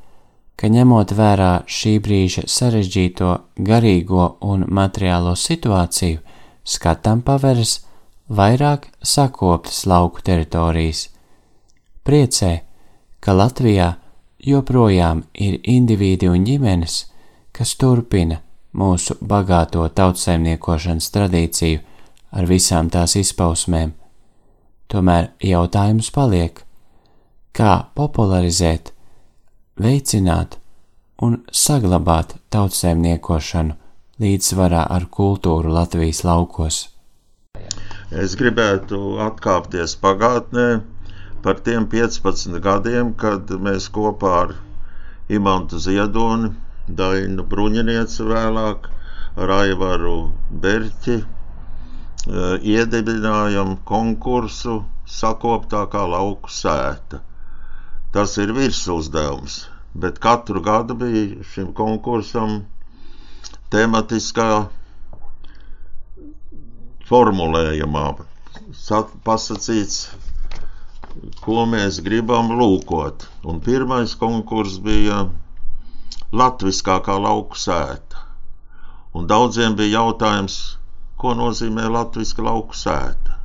ka 0.57 0.73
ņemot 0.73 1.13
vērā 1.21 1.51
šī 1.69 1.99
brīža 2.01 2.47
sarežģīto 2.49 3.37
garīgo 3.69 4.25
un 4.41 4.65
materiālo 4.73 5.37
situāciju, 5.37 6.25
skatām 6.65 7.21
paveras 7.29 7.77
vairāk 8.31 8.87
sakoptas 9.03 9.85
lauku 9.85 10.21
teritorijas. 10.23 11.09
Priecē, 12.07 12.51
ka 13.19 13.35
Latvijā 13.35 13.93
joprojām 14.41 15.25
ir 15.33 15.59
indivīdi 15.63 16.29
un 16.31 16.45
ģimenes, 16.47 16.95
kas 17.51 17.75
turpina 17.75 18.39
mūsu 18.73 19.17
bagāto 19.21 19.83
tautsaimniekošanas 19.99 21.11
tradīciju 21.13 21.81
ar 22.31 22.47
visām 22.47 22.89
tās 22.89 23.17
izpausmēm. 23.19 23.91
Tomēr 24.87 25.29
jautājums 25.43 26.09
paliek, 26.11 26.63
kā 27.51 27.73
popularizēt, 27.95 28.93
veicināt 29.79 30.57
un 31.21 31.41
saglabāt 31.51 32.35
tautsaimniekošanu 32.49 33.77
līdzsvarā 34.21 34.87
ar 34.89 35.07
kultūru 35.11 35.71
Latvijas 35.75 36.23
laukos. 36.27 36.87
Es 38.11 38.33
gribētu 38.35 38.97
atkāpties 39.23 39.91
pagātnē 40.05 40.63
par 41.43 41.59
tiem 41.67 41.85
15 41.93 42.57
gadiem, 42.65 43.13
kad 43.21 43.53
mēs 43.67 43.85
kopā 43.97 44.31
ar 44.39 44.49
Imantu 45.37 45.79
Ziedoni, 45.79 46.49
Dainu 47.01 47.45
Bruņinieci 47.53 48.25
vēlāk, 48.31 48.89
ar 49.39 49.53
Aivaru 49.61 50.17
Berķi 50.65 51.15
eh, 51.21 52.67
iedibinājam 52.73 53.77
konkursu 53.93 54.75
sakoptākā 55.19 56.03
lauku 56.15 56.51
sēta. 56.57 57.21
Tas 58.11 58.35
ir 58.43 58.51
virsuzdevums, 58.59 59.55
bet 59.95 60.19
katru 60.27 60.59
gadu 60.67 60.99
bija 61.05 61.47
šim 61.53 61.71
konkursam 61.79 62.59
tematiskā 63.71 64.51
formulējumā 67.11 68.05
sa- 68.79 69.07
pasacīts, 69.27 69.97
ko 71.43 71.65
mēs 71.67 71.99
gribam 72.05 72.51
lūkot. 72.59 73.25
Un 73.43 73.59
pirmais 73.59 74.13
konkurss 74.15 74.77
bija 74.79 75.25
latviskākā 76.31 77.17
lauku 77.19 77.59
sēta. 77.59 78.21
Un 79.13 79.27
daudziem 79.27 79.75
bija 79.75 79.97
jautājums, 79.99 80.55
ko 81.19 81.33
nozīmē 81.35 81.89
latviska 81.91 82.45
lauku 82.47 82.77
sēta. 82.83 83.35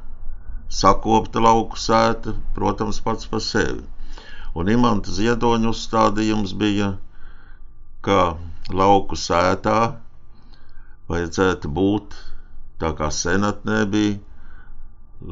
Sakopta 0.70 1.42
lauku 1.42 1.76
sēta, 1.76 2.36
protams, 2.54 3.00
pats 3.00 3.26
par 3.26 3.42
sevi. 3.42 3.82
Un 4.54 4.70
imanta 4.72 5.10
ziedoņa 5.10 5.68
uzstādījums 5.74 6.54
bija, 6.62 6.92
ka 8.06 8.36
lauku 8.70 9.18
sētā 9.18 9.96
vajadzētu 11.10 11.68
būt 11.80 12.14
tā 12.80 12.92
kā 12.96 13.10
senatnē 13.12 13.84
bija, 13.92 14.18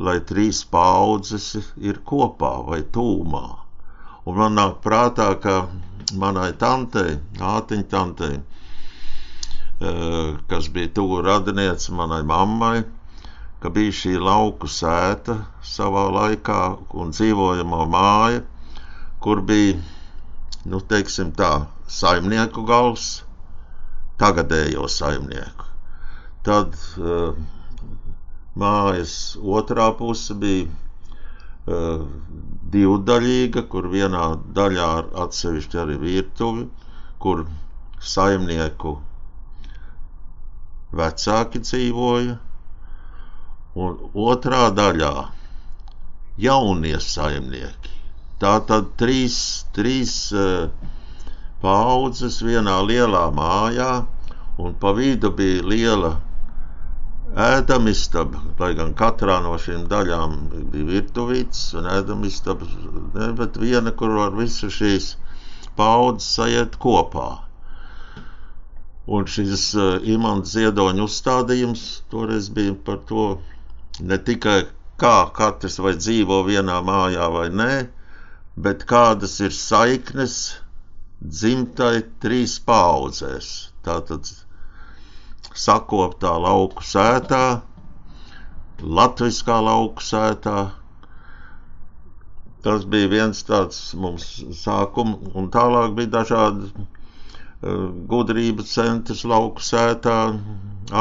lai 0.07 0.17
trīs 0.29 0.63
paudzes 0.65 1.51
ir 1.77 2.01
kopā 2.11 2.55
vai 2.69 2.81
tūmā. 2.97 3.45
Un 4.25 4.39
man 4.41 4.57
nāk 4.57 4.79
prātā, 4.85 5.29
ka 5.41 5.57
manai 6.21 6.53
tantei, 6.61 7.19
ātiņa 7.39 7.89
tantei, 7.93 8.39
eh, 9.81 10.37
kas 10.49 10.69
bija 10.69 10.95
tuvu 10.97 11.21
radiniece 11.27 11.93
manai 11.93 12.23
mammai, 12.23 12.85
ka 13.61 13.71
bija 13.71 13.93
šī 14.01 14.15
lauku 14.21 14.69
sēta 14.69 15.37
savā 15.75 16.07
laikā 16.17 16.63
un 17.01 17.13
dzīvojamā 17.13 17.85
māja, 17.97 18.43
kur 19.21 19.41
bija, 19.41 19.77
nu, 20.65 20.81
teiksim 20.81 21.33
tā, 21.33 21.67
saimnieku 21.89 22.65
gals, 22.65 23.23
tagadējo 24.21 24.89
saimnieku. 24.89 25.74
Tad 26.45 26.77
uh, 27.01 27.37
mājas 28.61 29.15
otrā 29.41 29.89
puse 29.99 30.35
bija 30.39 30.69
uh, 30.69 32.05
divdaļīga, 32.75 33.65
kur 33.73 33.89
vienā 33.93 34.27
daļā 34.59 34.91
atsevišķi 35.25 35.81
arī 35.85 35.97
virtuvi, 36.03 36.67
kur 37.25 37.47
saimnieku 38.15 38.99
vecāki 40.95 41.63
dzīvoja, 41.65 42.37
un 43.75 43.97
otrā 44.27 44.69
daļā 44.75 45.15
jaunie 46.45 46.99
saimnieki. 47.01 47.95
Tā 48.43 48.59
tad 48.69 48.93
trīs, 49.01 49.39
trīs 49.75 50.15
uh, 50.37 50.69
paudzes 51.65 52.43
vienā 52.45 52.77
lielā 52.85 53.25
mājā, 53.35 53.91
un 54.61 54.77
pa 54.79 54.93
vidu 54.95 55.33
bija 55.35 55.65
liela 55.73 56.13
ēdamistaba, 57.35 58.41
lai 58.61 58.75
gan 58.79 58.93
katrā 58.99 59.41
no 59.43 59.57
šīm 59.59 59.89
daļām 59.91 60.35
bija 60.73 60.87
virtuvīts 60.91 61.63
un 61.79 61.89
ēdamistaba, 61.91 62.69
ne, 63.17 63.33
bet 63.41 63.59
viena, 63.59 63.91
kur 63.91 64.15
var 64.19 64.37
visu 64.39 64.71
šīs 64.71 65.09
paudzes 65.77 66.29
sajiet 66.37 66.79
kopā. 66.85 67.27
Un 69.17 69.27
šis 69.29 69.67
uh, 69.77 69.97
imants 70.15 70.55
ziedoņa 70.55 71.05
uzstādījums 71.05 71.83
toreiz 72.13 72.49
bija 72.55 72.77
par 72.87 73.03
to 73.11 73.27
ne 74.01 74.19
tikai 74.29 74.61
kā 75.03 75.17
katrs 75.37 75.81
vai 75.83 75.97
dzīvo 75.99 76.39
vienā 76.47 76.79
mājā 76.87 77.27
vai 77.35 77.49
nē, 77.51 77.73
bet 78.57 78.87
kādas 78.89 79.41
ir 79.43 79.53
saiknes 79.59 80.39
dzimtai 81.21 82.05
trīs 82.23 82.61
paudzēs. 82.71 83.51
Tātad 83.85 84.31
sakoptā 85.55 86.33
lauku 86.43 86.83
sētā, 86.83 87.43
latviskā 88.83 89.61
lauku 89.63 90.03
sētā. 90.03 90.57
Tas 92.65 92.85
bija 92.89 93.11
viens 93.13 93.43
tāds 93.45 93.81
mums 93.95 94.27
sākums, 94.63 95.31
un 95.37 95.51
tālāk 95.53 95.95
bija 95.99 96.13
dažādi 96.19 96.73
gudrības 98.13 98.73
centrs 98.77 99.23
lauku 99.25 99.63
sētā, 99.65 100.17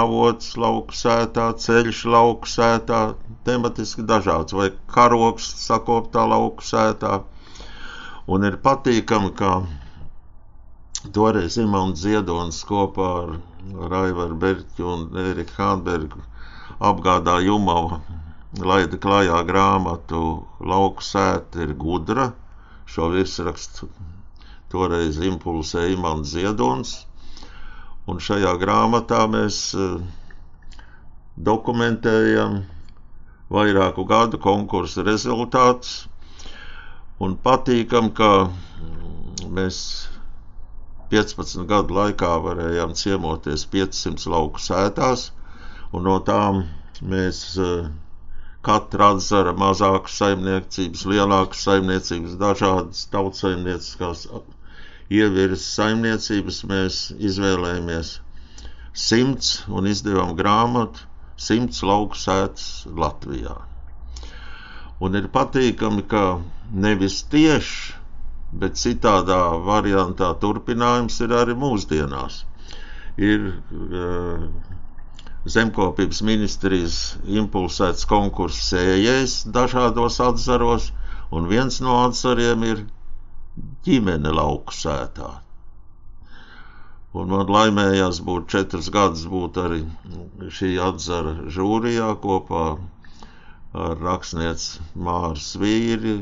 avots 0.02 0.54
lauku 0.64 0.96
sētā, 0.96 1.50
ceļš 1.66 2.04
lauku 2.14 2.48
sētā, 2.48 3.00
tematiski 3.48 4.06
dažāds, 4.08 4.56
vai 4.56 4.70
karoks 4.96 5.50
sakoptā 5.66 6.24
lauku 6.34 6.64
sētā. 6.64 7.24
Un 8.28 8.48
ir 8.48 8.60
patīkami, 8.64 9.34
ka 9.36 9.56
toreiz 11.18 11.58
Imants 11.60 12.06
Ziedonis 12.06 12.62
kopā 12.70 13.10
ar 13.24 13.34
Raivaru 13.72 14.36
Berķu 14.44 14.88
un 14.94 15.04
Eriku 15.26 15.56
Hānbergu 15.58 16.22
apgādā 16.90 17.38
Jumavu 17.46 18.00
laida 18.72 18.98
klājā 19.06 19.38
grāmatu 19.48 20.20
Lauku 20.72 21.06
sēta 21.10 21.64
ir 21.66 21.72
gudra. 21.84 22.26
Šo 22.86 23.08
virsrakstu 23.14 23.88
toreiz 24.74 25.18
impulsē 25.30 25.86
Imants 25.94 26.34
Ziedonis. 26.36 26.92
Un 28.12 28.20
šajā 28.20 28.52
grāmatā 28.66 29.22
mēs 29.32 29.60
eh, 29.80 29.96
dokumentējam 31.50 32.60
vairāku 33.54 34.06
gadu 34.12 34.38
konkursu 34.44 35.06
rezultātus. 35.08 35.96
Un 37.24 37.38
patīkam, 37.48 38.12
ka 38.18 38.30
mēs 39.56 39.80
15 41.14 41.68
gadu 41.74 41.98
laikā 42.00 42.32
varējām 42.48 42.94
ciemoties 43.04 43.66
500 43.78 44.30
lauku 44.36 44.62
sētās, 44.68 45.28
un 45.94 46.08
no 46.10 46.18
tām 46.32 46.64
mēs 47.14 47.44
uh, 47.62 47.92
katra 48.64 49.10
atzara 49.14 49.52
mazākas 49.60 50.18
saimniecības, 50.22 51.02
lielākas 51.12 51.64
saimniecības, 51.68 52.36
dažādas 52.44 53.02
tautsaimnieciskās 53.16 54.22
ievirzes 55.18 55.66
saimniecības. 55.80 56.62
Mēs 56.72 57.00
izvēlējāmies 57.32 58.14
simts 59.08 59.52
un 59.68 59.90
izdevām 59.92 60.32
grāmatu 60.40 61.04
simts 61.50 61.84
lauku 61.84 62.20
sētas 62.24 62.70
Latvijā. 63.04 63.58
Un 65.04 65.20
ir 65.20 65.28
patīkami, 65.36 66.06
ka 66.08 66.24
nevis 66.86 67.20
tieši, 67.34 67.93
bet 68.62 68.78
citādā 68.82 69.40
variantā 69.68 70.30
turpinājums 70.44 71.20
ir 71.26 71.34
arī 71.42 71.56
mūsdienās. 71.64 72.42
Ir 73.30 73.48
uh, 73.50 74.46
zemkopības 75.56 76.22
ministrijas 76.30 76.98
impulsēts 77.42 78.08
konkurss 78.10 78.62
sējais 78.72 79.38
dažādos 79.58 80.20
atzaros, 80.24 80.92
un 81.34 81.50
viens 81.52 81.80
no 81.84 81.98
atzariem 82.06 82.64
ir 82.70 82.86
ģimene 83.88 84.32
lauku 84.38 84.74
sētā. 84.78 85.32
Un 87.14 87.30
man 87.30 87.50
laimējās 87.54 88.22
būt 88.26 88.48
četrus 88.56 88.88
gadus 88.94 89.26
būt 89.34 89.60
arī 89.64 89.82
šī 90.60 90.70
atzara 90.86 91.34
žūrijā 91.58 92.08
kopā 92.24 92.64
ar 93.84 94.00
rakstnieci 94.08 94.82
Māru 95.08 95.42
Svīri, 95.50 96.16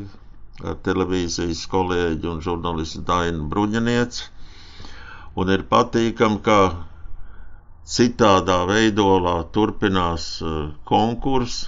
ar 0.69 0.75
televīzijas 0.85 1.61
kolēģi 1.71 2.27
un 2.31 2.41
žurnālistu 2.47 3.01
Dainu 3.09 3.45
Bruņinieci. 3.53 4.25
Un 5.41 5.51
ir 5.55 5.63
patīkami, 5.71 6.41
ka 6.47 6.57
citādā 7.95 8.57
veidolā 8.69 9.35
turpinās 9.57 10.25
konkurss, 10.91 11.61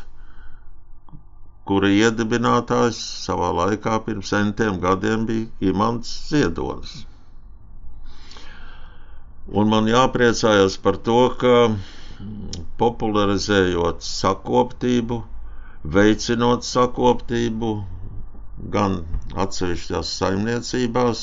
kura 1.72 1.90
iedibinātājs 1.96 3.00
savā 3.26 3.50
laikā 3.62 3.98
pirms 4.08 4.34
centiem 4.36 4.80
gadiem 4.84 5.26
bija 5.30 5.72
Imants 5.72 6.12
Ziedonis. 6.30 6.94
Un 9.62 9.72
man 9.72 9.88
jāpriecājas 9.92 10.76
par 10.84 11.00
to, 11.08 11.18
ka 11.44 11.56
popularizējot 12.84 14.04
sakoptību, 14.10 15.18
veicinot 15.98 16.64
sakoptību 16.68 17.72
gan 18.58 19.00
atsevišķās 19.46 20.10
saimniecībās, 20.20 21.22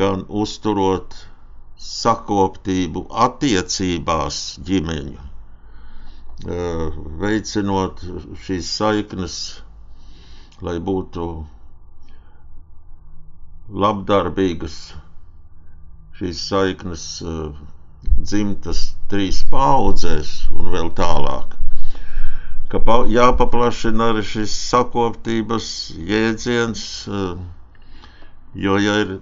gan 0.00 0.24
uzturot 0.42 1.14
sakoptību 1.86 3.02
attiecībās 3.26 4.40
ģimeņu, 4.68 5.26
veicinot 7.24 8.02
šīs 8.46 8.70
saiknes, 8.80 9.38
lai 10.68 10.76
būtu 10.90 11.28
labdarbīgas 13.84 14.78
šīs 16.18 16.44
saiknes 16.50 17.06
dzimtas 18.18 18.84
trīs 19.12 19.42
paudzēs 19.54 20.34
un 20.58 20.70
vēl 20.74 20.90
tālāk. 21.00 21.57
Ka 22.72 22.80
jāpaplašina 23.08 24.10
arī 24.12 24.22
šis 24.30 24.54
sakoptības 24.70 25.68
jēdziens, 26.08 26.80
jo 28.64 28.74
ja 28.86 28.96
ir 29.04 29.14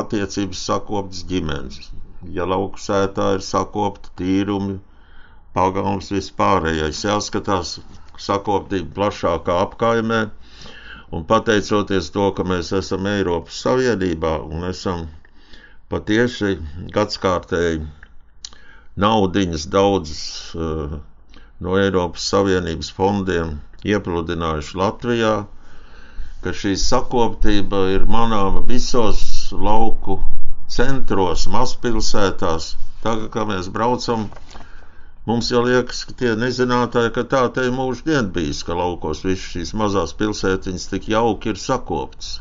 attiecības 0.00 0.62
sakoptas 0.70 1.20
ģimenes. 1.32 1.90
Ja 2.36 2.46
lauku 2.48 2.80
sētā 2.80 3.26
ir 3.36 3.44
sakopta 3.44 4.12
tīrumi, 4.20 4.78
pagalms 5.58 6.08
vispārējais, 6.14 7.02
jāskatās 7.10 7.74
sakoptība 8.28 8.88
plašākā 8.98 9.58
apkaimē, 9.66 10.22
un 11.12 11.28
pateicoties 11.34 12.08
to, 12.16 12.30
ka 12.38 12.46
mēs 12.54 12.72
esam 12.80 13.08
Eiropas 13.12 13.60
Savienībā 13.66 14.32
un 14.46 14.64
esam 14.70 15.04
patiesi 15.92 16.54
gadskārtēji 16.96 17.82
naudiņas 19.04 19.64
daudzas 19.76 20.22
uh, 20.54 21.00
no 21.60 21.76
Eiropas 21.76 22.24
Savienības 22.32 22.88
fondiem 22.96 23.58
iepludinājuši 23.84 24.78
Latvijā, 24.80 25.32
ka 26.44 26.52
šī 26.56 26.72
sakoptība 26.82 27.82
ir 27.94 28.06
manāma 28.14 28.62
visos 28.70 29.20
lauku 29.52 30.16
centros, 30.76 31.44
mazpilsētās. 31.56 32.70
Tagad, 33.04 33.28
kad 33.34 33.48
mēs 33.50 33.68
braucam, 33.74 34.26
mums 35.28 35.50
jau 35.52 35.62
liekas, 35.66 36.02
ka 36.08 36.16
tie 36.22 36.32
nezinātāji, 36.40 37.12
ka 37.16 37.24
tā 37.34 37.42
te 37.56 37.66
mūždien 37.76 38.32
bijis, 38.36 38.62
ka 38.68 38.76
laukos 38.80 39.24
visas 39.26 39.50
šīs 39.54 39.74
mazās 39.82 40.16
pilsētiņas 40.20 40.88
tik 40.94 41.08
jauki 41.12 41.52
ir 41.52 41.60
sakoptas. 41.60 42.38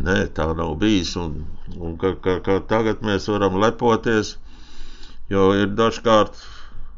Nē, 0.00 0.18
tā 0.36 0.46
nav 0.56 0.76
bijis, 0.80 1.14
un, 1.20 1.42
un 1.76 1.96
ka, 2.00 2.14
ka, 2.24 2.38
ka 2.44 2.60
tagad 2.68 3.04
mēs 3.04 3.28
varam 3.32 3.58
lepoties, 3.60 4.36
jo 5.32 5.50
ir 5.60 5.72
dažkārt 5.76 6.40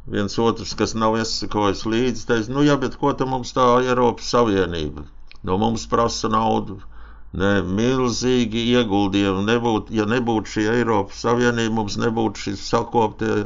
viens 0.06 0.34
otrs, 0.38 0.74
kas 0.78 0.94
nav 0.98 1.14
iesakojis 1.20 1.84
līdzi, 1.86 2.24
teica, 2.28 2.52
nu 2.54 2.64
jā, 2.66 2.74
bet 2.82 2.96
ko 2.98 3.12
tam 3.14 3.30
mums 3.36 3.52
tā 3.54 3.66
Eiropas 3.84 4.30
Savienība? 4.34 5.04
No 5.46 5.58
mums 5.58 5.84
prasa 5.90 6.30
naudu, 6.32 6.78
ne, 7.38 7.52
milzīgi 7.78 8.64
ieguldījumi. 8.76 9.44
Nebūt, 9.48 9.90
ja 9.94 10.06
nebūtu 10.10 10.54
šī 10.56 10.66
Eiropas 10.76 11.22
Savienība, 11.26 11.74
mums 11.80 11.98
nebūtu 12.02 12.46
šis 12.48 12.64
sakoptie 12.72 13.36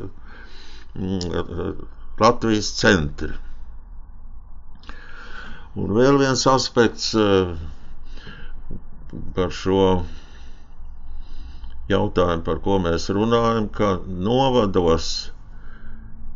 mm, 0.96 1.84
Latvijas 2.20 2.72
centri. 2.80 3.32
Un 5.76 5.92
vēl 5.92 6.16
viens 6.22 6.46
aspekts 6.48 7.10
eh, 7.20 7.50
par 9.36 9.50
šo 9.52 9.80
jautājumu, 11.92 12.44
par 12.46 12.62
ko 12.64 12.78
mēs 12.86 13.10
runājam, 13.12 13.68
ka 13.76 13.90
novados 14.28 15.10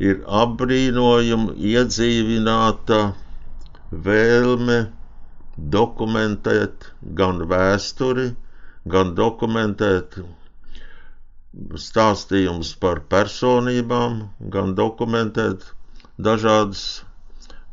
ir 0.08 0.20
apbrīnojama 0.42 1.54
iedzīvināta 1.70 2.98
vēlme 4.06 4.76
dokumentēt 5.76 6.86
gan 7.20 7.42
vēsturi, 7.50 8.28
gan 8.94 9.10
dokumentēt 9.18 10.16
stāstījumus 11.84 12.70
par 12.84 13.02
personībām, 13.12 14.16
gan 14.56 14.72
dokumentēt 14.78 15.66
dažādas 16.28 16.84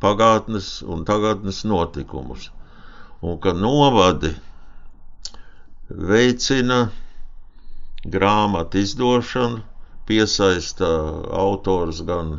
pagātnes 0.04 0.70
un 0.96 1.06
tagadnes 1.12 1.64
notikumus. 1.66 2.50
Un 3.22 3.40
ka 3.42 3.54
novadi 3.54 4.34
veicina 6.12 6.82
grāmatu 8.18 8.82
izdošanu, 8.84 9.62
piesaista 10.10 10.88
autors 11.44 12.02
gan 12.10 12.34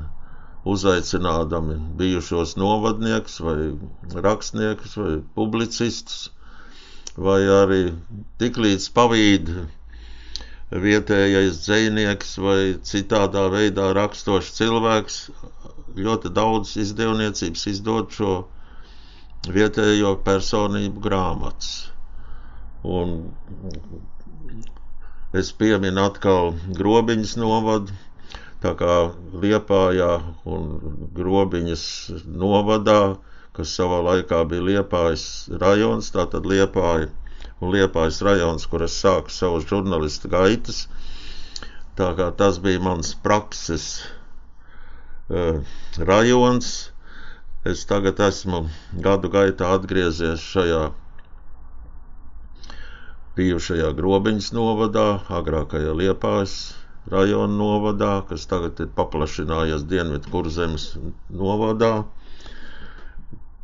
uzaicinādami 0.75 1.77
bijušos 2.01 2.57
novadniekus, 2.61 3.39
vai 3.41 3.59
rakstniekus, 4.27 4.97
vai 5.01 5.15
publicistus, 5.39 6.29
vai 7.29 7.41
arī 7.61 7.81
tiklīdz 8.43 8.89
pavīd 8.99 9.53
vietējais 10.87 11.63
dzinieks 11.65 12.35
vai 12.45 12.61
citādā 12.93 13.47
veidā 13.55 13.87
rakstošs 13.97 14.51
cilvēks 14.59 15.21
ļoti 16.09 16.33
daudz 16.39 16.75
izdevniecības 16.85 17.67
izdod 17.73 18.13
šo 18.19 18.33
vietējo 19.57 20.13
personību 20.27 21.01
grāmatas. 21.09 21.71
Un 22.85 23.15
es 25.37 25.51
pieminu 25.53 26.01
atkal 26.09 26.55
grobiņas 26.79 27.35
novadu, 27.41 27.93
tā 28.63 28.73
kā 28.79 28.95
Liepājā 29.43 30.11
un 30.49 30.69
grobiņas 31.19 31.85
novadā, 32.45 33.17
kas 33.53 33.75
savā 33.77 33.99
laikā 34.07 34.45
bija 34.49 34.65
Liepājas 34.71 35.27
rajons, 35.61 36.09
tātad 36.15 36.47
Liepāja 36.49 37.11
un 37.61 37.75
Liepājas 37.75 38.23
rajons, 38.25 38.67
kur 38.71 38.87
es 38.87 38.97
sāku 39.03 39.35
savus 39.35 39.67
žurnālistu 39.69 40.31
gaitas. 40.33 40.87
Tā 41.99 42.13
kā 42.19 42.31
tas 42.39 42.61
bija 42.63 42.81
mans 42.81 43.13
prakses 43.23 43.89
uh, 45.29 45.59
rajons. 45.99 46.71
Es 47.67 47.83
tagad 47.91 48.21
esmu 48.23 48.63
gadu 49.05 49.29
gaitā 49.35 49.75
atgriezies 49.77 50.45
šajā 50.55 50.85
bijušajā 53.39 53.89
Grobiņas 53.99 54.51
novadā, 54.57 55.07
agrākajā 55.41 55.93
Liepājas 56.01 56.55
rajona 57.13 57.55
novadā, 57.59 58.13
kas 58.31 58.47
tagad 58.51 58.81
ir 58.85 58.89
paplašinājies 58.99 59.85
Dienvidu 59.93 60.33
kurzemes 60.33 60.87
novadā, 61.43 61.91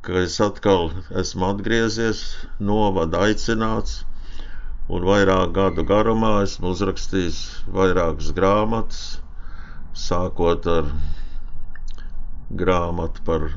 ka 0.07 0.17
es 0.23 0.37
atkal 0.47 0.91
esmu 1.23 1.49
atgriezies, 1.51 2.23
novada 2.71 3.25
aicināts, 3.27 3.99
un 4.93 5.05
vairāk 5.09 5.53
gadu 5.59 5.85
garumā 5.91 6.33
esmu 6.47 6.73
uzrakstījis 6.77 7.43
vairākas 7.77 8.33
grāmatas, 8.39 9.03
sākot 10.07 10.67
ar 10.79 10.91
grāmatu 12.63 13.25
par 13.31 13.49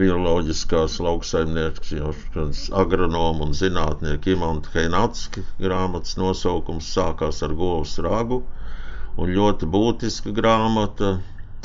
bioloģiskās 0.00 0.96
lauksaimniecības 1.06 2.62
agronomu 2.82 3.46
un 3.48 3.52
zinātnieku 3.58 4.32
Imantu 4.34 4.72
Heinatski. 4.76 5.44
Grāmatas 5.60 6.16
nosaukums 6.20 6.88
sākās 6.96 7.42
ar 7.48 7.52
govs 7.62 7.98
ragu 8.08 8.40
un 9.20 9.34
ļoti 9.36 9.68
būtiska 9.74 10.32
grāmata 10.40 11.10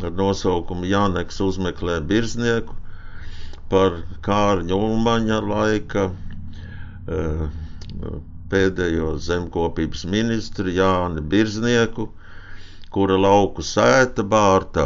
ar 0.04 0.12
nosaukumu 0.22 0.90
Jāneks 0.92 1.40
uzmeklē 1.48 2.02
birznieku 2.12 2.76
par 3.72 3.96
Kārņa 4.28 4.76
Ulmaņa 4.76 5.38
laika 5.52 6.04
eh, 6.12 7.48
pēdējo 8.52 9.08
zemkopības 9.28 10.04
ministru 10.12 10.72
Jāni 10.76 11.24
Birznieku, 11.34 12.06
kura 12.96 13.18
lauku 13.20 13.66
sēta 13.70 14.24
bārtā 14.36 14.86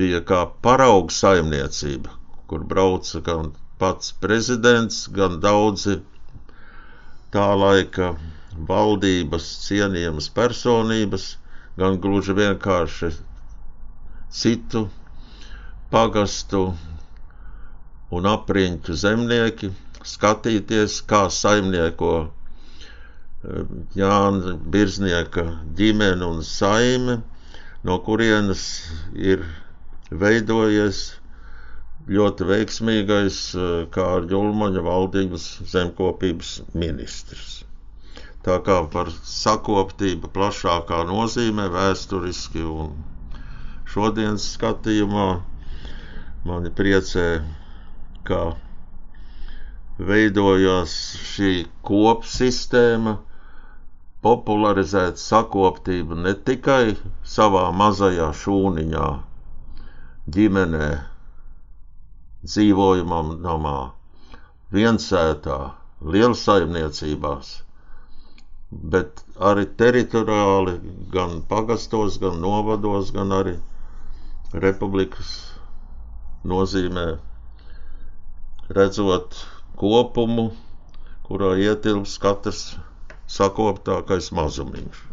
bija 0.00 0.20
kā 0.30 0.40
parauga 0.66 1.14
saimniecība, 1.14 2.10
kur 2.50 2.64
brauca 2.72 3.20
gan 3.28 3.52
pats 3.78 4.12
prezidents, 4.24 5.06
gan 5.18 5.40
daudzi 5.42 5.96
tā 7.34 7.46
laika 7.62 8.10
valdības 8.68 9.48
cienījamas 9.66 10.28
personības, 10.36 11.24
gan 11.80 11.98
gluži 12.04 12.36
vienkārši 12.38 13.10
citu 14.42 14.86
pagastu 15.92 16.62
un 18.16 18.28
apriņķu 18.32 18.96
zemnieki 19.02 19.70
skatīties, 20.06 21.00
kā 21.10 21.20
saimnieko 21.40 22.10
eh, 22.22 23.62
Jāna 24.00 24.54
Birznieka 24.76 25.44
ģimene 25.80 26.30
un 26.30 26.42
saime, 26.50 27.18
no 27.86 27.98
kurienes 28.06 28.62
ir 29.32 29.44
veidojies 30.10 31.02
ļoti 32.14 32.46
veiksmīgais 32.48 33.36
eh, 33.58 33.70
Kārļa 33.94 34.36
Ulmaņa 34.40 34.82
valdības 34.86 35.46
zemkopības 35.72 36.50
ministrs. 36.82 37.54
Tā 38.46 38.60
kā 38.66 38.76
par 38.92 39.08
sakoptību 39.30 40.30
plašākā 40.36 41.00
nozīmē 41.08 41.64
vēsturiski 41.76 42.62
un 42.74 42.92
šodienas 43.94 44.44
skatījumā 44.54 45.24
mani 46.46 46.70
priecē, 46.78 47.24
ka 48.28 48.42
veidojās 50.12 50.94
šī 51.32 51.50
kopsistēma, 51.90 53.16
popularizēt 54.26 55.18
sakoptību 55.24 56.20
ne 56.22 56.36
tikai 56.50 56.94
savā 57.34 57.66
mazajā 57.82 58.30
šūniņā, 58.44 59.10
ģimenē, 60.38 60.88
dzīvojamā 62.46 63.20
namā, 63.46 63.76
viensētā, 64.76 65.58
lielsaimniecībās, 66.14 67.50
bet 68.94 69.22
arī 69.50 69.64
teritoriāli, 69.82 70.76
gan 71.16 71.40
pagastos, 71.52 72.18
gan 72.24 72.40
novados, 72.44 73.12
gan 73.18 73.34
arī 73.40 73.56
republikas 74.66 75.32
nozīmē 76.52 77.06
redzot 78.78 79.40
kopumu, 79.82 80.48
kurā 81.28 81.52
ietilps 81.66 82.16
katrs 82.26 82.64
sakoptākais 83.38 84.32
mazumiņš. 84.40 85.04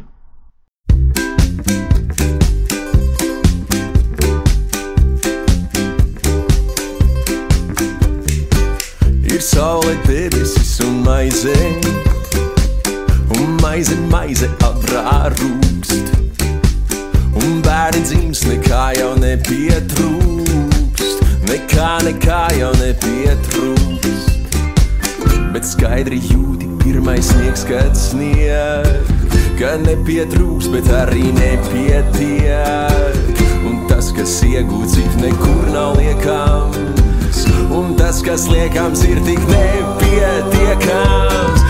Ir 9.34 9.42
saule, 9.42 9.96
debesis 10.06 10.78
un 10.86 11.02
maize, 11.02 11.50
un 13.34 13.56
maize, 13.58 13.96
maize 14.06 14.46
aprārūkst. 14.62 16.06
Un 17.42 17.58
bērni 17.66 18.06
dzims, 18.06 18.46
nekā 18.46 18.94
jau 18.94 19.18
nepietrūkst, 19.18 21.18
nekā, 21.50 21.90
nekā 22.06 22.46
jau 22.60 22.70
nepietrūkst. 22.78 24.54
Bet 25.50 25.66
skaidri 25.66 26.22
jūti 26.30 26.70
pirmais 26.84 27.26
sniegs, 27.34 27.66
kad 27.66 27.90
snieg, 27.98 29.02
ka 29.58 29.74
nepietrūkst, 29.82 30.70
bet 30.78 30.86
arī 31.02 31.34
nepietiek. 31.34 33.18
Un 33.66 33.82
tas, 33.90 34.14
kas 34.14 34.38
iegūts, 34.46 34.94
it 35.02 35.22
nekur 35.26 35.74
nav 35.74 35.98
liekams 35.98 37.03
kas 38.34 38.48
liekams, 38.50 39.04
ir 39.06 39.20
tik 39.26 39.42
nepietiekams. 39.46 41.63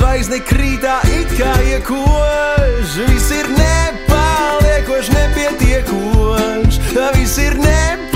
Zvaigzne 0.00 0.38
krītā 0.48 0.94
it 1.12 1.32
kā 1.36 1.50
iekoš, 1.74 2.94
viss 3.10 3.32
ir 3.36 3.50
nepaliekoši, 3.52 5.16
nepietiekoši, 5.16 6.80
viss 7.18 7.36
ir 7.44 7.58
nepaliekoši, 7.60 8.09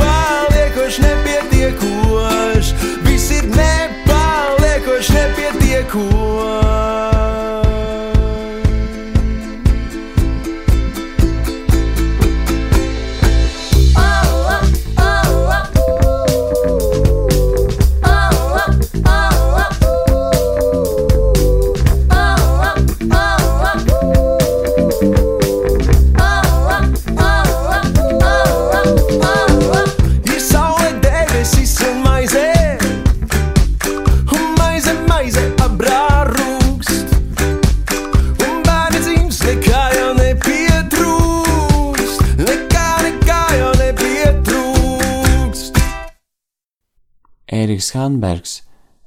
Ēriks 47.74 47.94
Hanbergs 47.98 48.52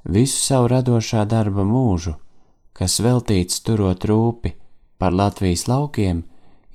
visu 0.04 0.42
savu 0.44 0.66
radošā 0.68 1.22
darba 1.24 1.64
mūžu, 1.64 2.10
kas 2.76 2.98
veltīts 3.00 3.62
turot 3.64 4.02
rūpi 4.04 4.50
par 5.00 5.14
Latvijas 5.16 5.62
laukiem, 5.70 6.18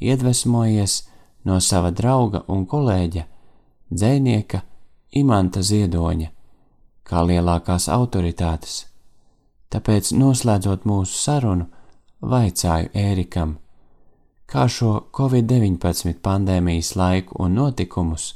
iedvesmojies 0.02 0.96
no 1.46 1.60
sava 1.62 1.92
drauga 1.94 2.42
un 2.50 2.64
kolēģa, 2.66 3.26
dzēnieka 3.94 4.62
Imanta 5.22 5.62
Ziedoņa, 5.62 6.32
kā 7.06 7.22
lielākās 7.30 7.86
autoritātes. 7.94 8.88
Tāpēc, 9.70 10.10
noslēdzot 10.18 10.88
mūsu 10.90 11.14
sarunu, 11.14 11.68
vaicāju 12.22 12.90
Ērikam, 13.04 13.60
kā 14.50 14.66
šo 14.66 14.96
Covid-19 15.14 16.18
pandēmijas 16.26 16.96
laiku 16.98 17.38
un 17.46 17.54
notikumus 17.62 18.32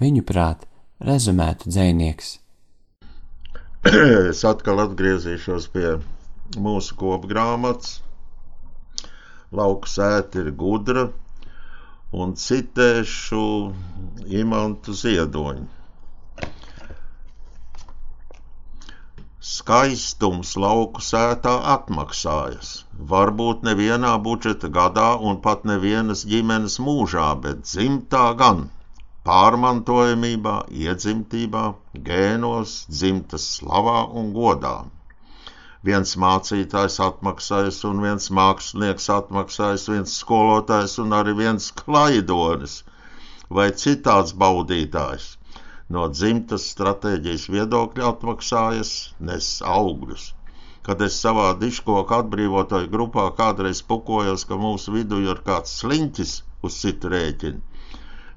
viņuprāt 0.00 0.64
rezumētu 1.04 1.68
dzēnieks. 1.68 2.32
es 4.30 4.38
atkal 4.48 4.78
atgriezīšos 4.80 5.64
pie 5.72 5.88
mūsu 6.66 6.94
kopgrāmatas. 7.00 7.98
Lauka 9.58 9.90
sēta 9.94 10.40
ir 10.40 10.48
gudra, 10.62 11.02
un 12.24 12.32
citēšu 12.44 13.42
Imantu 14.40 14.94
Ziedoņu. 15.00 15.66
Skaistums 19.50 20.54
lauku 20.64 21.04
sētā 21.10 21.52
atmaksājas. 21.74 22.72
Varbūt 23.12 23.68
nevienā 23.68 24.14
budžeta 24.28 24.72
gadā 24.78 25.10
un 25.30 25.42
pat 25.48 25.68
nevienas 25.68 26.24
ģimenes 26.32 26.80
mūžā, 26.88 27.28
bet 27.44 27.66
dzimtā 27.68 28.24
gan. 28.40 28.70
Pārmantojamībā, 29.28 30.54
iedzimtībā, 30.86 31.60
gēnos, 32.08 32.72
dzimtas 32.96 33.44
slavā 33.58 34.00
un 34.22 34.26
godā. 34.34 34.72
Viens 35.88 36.12
mācītājs 36.24 36.98
atmaksājas, 37.06 37.78
un 37.90 38.02
viens 38.04 38.26
mākslinieks 38.38 39.08
atmaksājas, 39.14 39.86
viens 39.94 40.18
skolotājs 40.24 40.98
un 41.04 41.16
arī 41.20 41.34
viens 41.40 41.70
klaidonis 41.80 42.76
vai 43.60 43.66
citāds 43.84 44.36
baudītājs. 44.44 45.26
No 45.96 46.04
dzimtas 46.18 46.68
stratēģijas 46.74 47.48
viedokļa 47.56 48.06
atmaksājas, 48.12 48.92
nes 49.30 49.50
augļus. 49.78 50.30
Kad 50.86 51.04
es 51.08 51.16
savā 51.24 51.50
diškoku 51.64 52.18
atbrīvotāju 52.20 52.92
grupā 52.98 53.30
kādreiz 53.40 53.80
pukojos, 53.94 54.44
ka 54.48 54.60
mūsu 54.68 54.98
vidū 54.98 55.20
ir 55.30 55.40
kāds 55.48 55.78
sliņķis 55.80 56.34
uz 56.68 56.80
citu 56.84 57.12
rēķinu, 57.16 57.60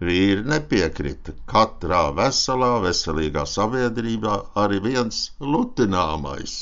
vīri 0.02 0.44
nepiekrita. 0.52 1.34
Katrā 1.50 2.02
veselā, 2.18 2.72
veselīgā 2.84 3.46
sabiedrībā 3.50 4.36
arī 4.64 4.80
viens 4.84 5.22
lutināmais. 5.40 6.58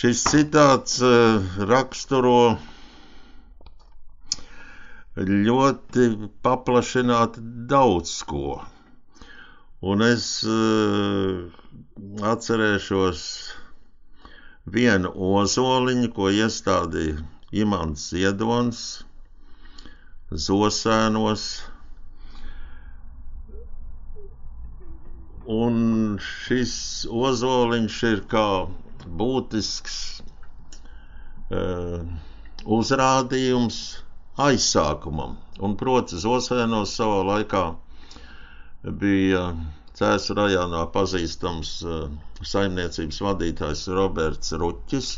Šis 0.00 0.22
citāts 0.32 0.98
uh, 1.04 1.44
raksturo 1.70 2.36
ļoti 5.20 6.06
paplašināti 6.46 7.42
daudz 7.74 8.14
ko. 8.30 8.60
Un 9.92 10.04
es 10.06 10.26
uh, 10.48 11.44
atcerēšos 12.32 13.22
vienu 14.76 15.12
ozoliņu, 15.34 16.10
ko 16.16 16.30
iestādīja 16.32 17.20
Imants 17.64 18.08
Ziedonis 18.14 18.82
Zosēnos. 20.30 21.44
Un 25.50 25.80
šis 26.22 26.74
ozoliņš 27.10 27.96
ir 28.10 28.20
kā 28.30 28.44
būtisks 29.22 29.96
uh, 31.50 32.04
uzrādījums 32.78 33.80
aizsākumam. 34.46 35.34
Un, 35.58 35.74
proti, 35.80 36.20
Zosēnos 36.22 36.94
savā 37.00 37.24
laikā 37.32 37.64
bija 39.02 39.42
Cēsu 39.98 40.38
rajonā 40.38 40.84
pazīstams 40.94 41.74
uh, 41.84 42.06
saimniecības 42.52 43.18
vadītājs 43.26 43.82
Roberts 43.98 44.54
Ruķis, 44.62 45.10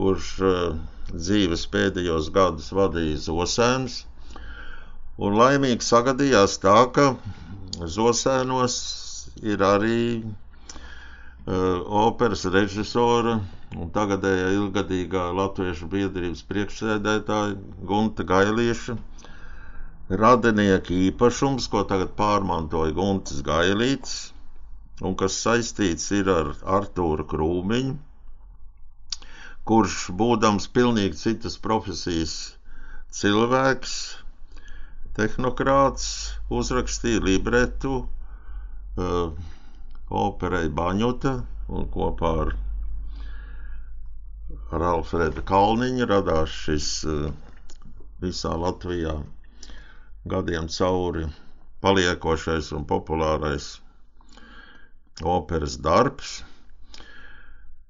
kurš 0.00 0.32
uh, 0.40 0.78
dzīves 1.14 1.64
pēdējos 1.74 2.30
gadus 2.36 2.70
vadīja 2.78 3.18
Zosēns. 3.26 3.98
Un 5.16 5.36
laimīgi 5.40 5.86
sagadījās 5.88 6.58
tā, 6.64 6.76
ka 6.96 7.06
Zosēnos 7.96 8.78
ir 9.52 9.62
arī 9.68 10.00
uh, 10.22 11.84
operas 12.06 12.44
režisora 12.56 13.38
un 13.76 13.90
tagadējā 13.94 14.50
ilgadīgā 14.58 15.24
Latviešu 15.40 15.88
biedrības 15.94 16.42
priekšsēdētāja 16.50 17.56
Gunta 17.92 18.24
Gailieša 18.32 18.96
radinieka 20.22 20.94
īpašums, 20.94 21.66
ko 21.72 21.82
tagad 21.90 22.12
pārmantoja 22.18 22.94
Guntis 22.94 23.40
Gailīts, 23.46 24.12
un 25.02 25.16
kas 25.18 25.38
saistīts 25.46 26.06
ir 26.18 26.30
ar 26.34 26.52
Artūru 26.78 27.26
Krūmiņu, 27.32 27.96
kurš, 29.70 29.96
būdams 30.20 30.68
pilnīgi 30.76 31.18
citas 31.22 31.56
profesijas 31.66 32.34
cilvēks, 33.20 33.94
tehnokrāts, 35.18 36.06
uzrakstīja 36.60 37.22
libretu 37.26 37.94
uh, 38.04 39.32
operai 40.22 40.66
Baņuta 40.80 41.32
un 41.78 41.88
kopā 41.96 42.32
ar, 42.44 42.52
ar 44.76 44.86
Alfreda 44.92 45.42
Kalniņu 45.52 46.08
radās 46.12 46.52
šis 46.66 46.90
uh, 47.08 47.26
visā 48.22 48.52
Latvijā 48.66 49.16
gadiem 50.34 50.68
cauri 50.76 51.26
paliekošais 51.86 52.70
un 52.76 52.84
populārais 52.92 53.66
operas 55.22 55.76
darbs. 55.88 56.42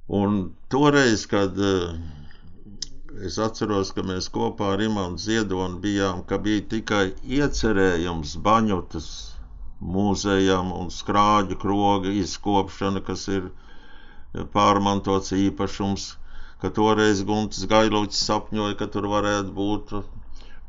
Un 0.08 0.52
toreiz, 0.70 1.26
kad 1.26 1.58
uh, 1.58 1.94
es 3.26 3.38
atceros, 3.42 3.90
ka 3.96 4.04
mēs 4.06 4.28
kopā 4.30 4.68
ar 4.76 4.82
Imantu 4.84 5.22
Ziedonu 5.24 5.80
bijām, 5.82 6.20
ka 6.30 6.38
bija 6.38 6.62
tikai 6.74 7.06
iecerējums 7.38 8.36
baņotas 8.46 9.08
mūzejam 9.96 10.70
un 10.76 10.92
skrāģu 10.98 11.58
kroga 11.64 12.12
izkopšana, 12.22 13.02
kas 13.08 13.26
ir 13.38 13.48
pārmantots 14.54 15.32
īpašums, 15.40 16.06
ka 16.62 16.70
toreiz 16.78 17.24
Guntis 17.32 17.66
Gailoķis 17.74 18.22
sapņoja, 18.30 18.76
ka 18.82 18.86
tur 18.96 19.08
varētu 19.12 19.52
būt 19.58 19.92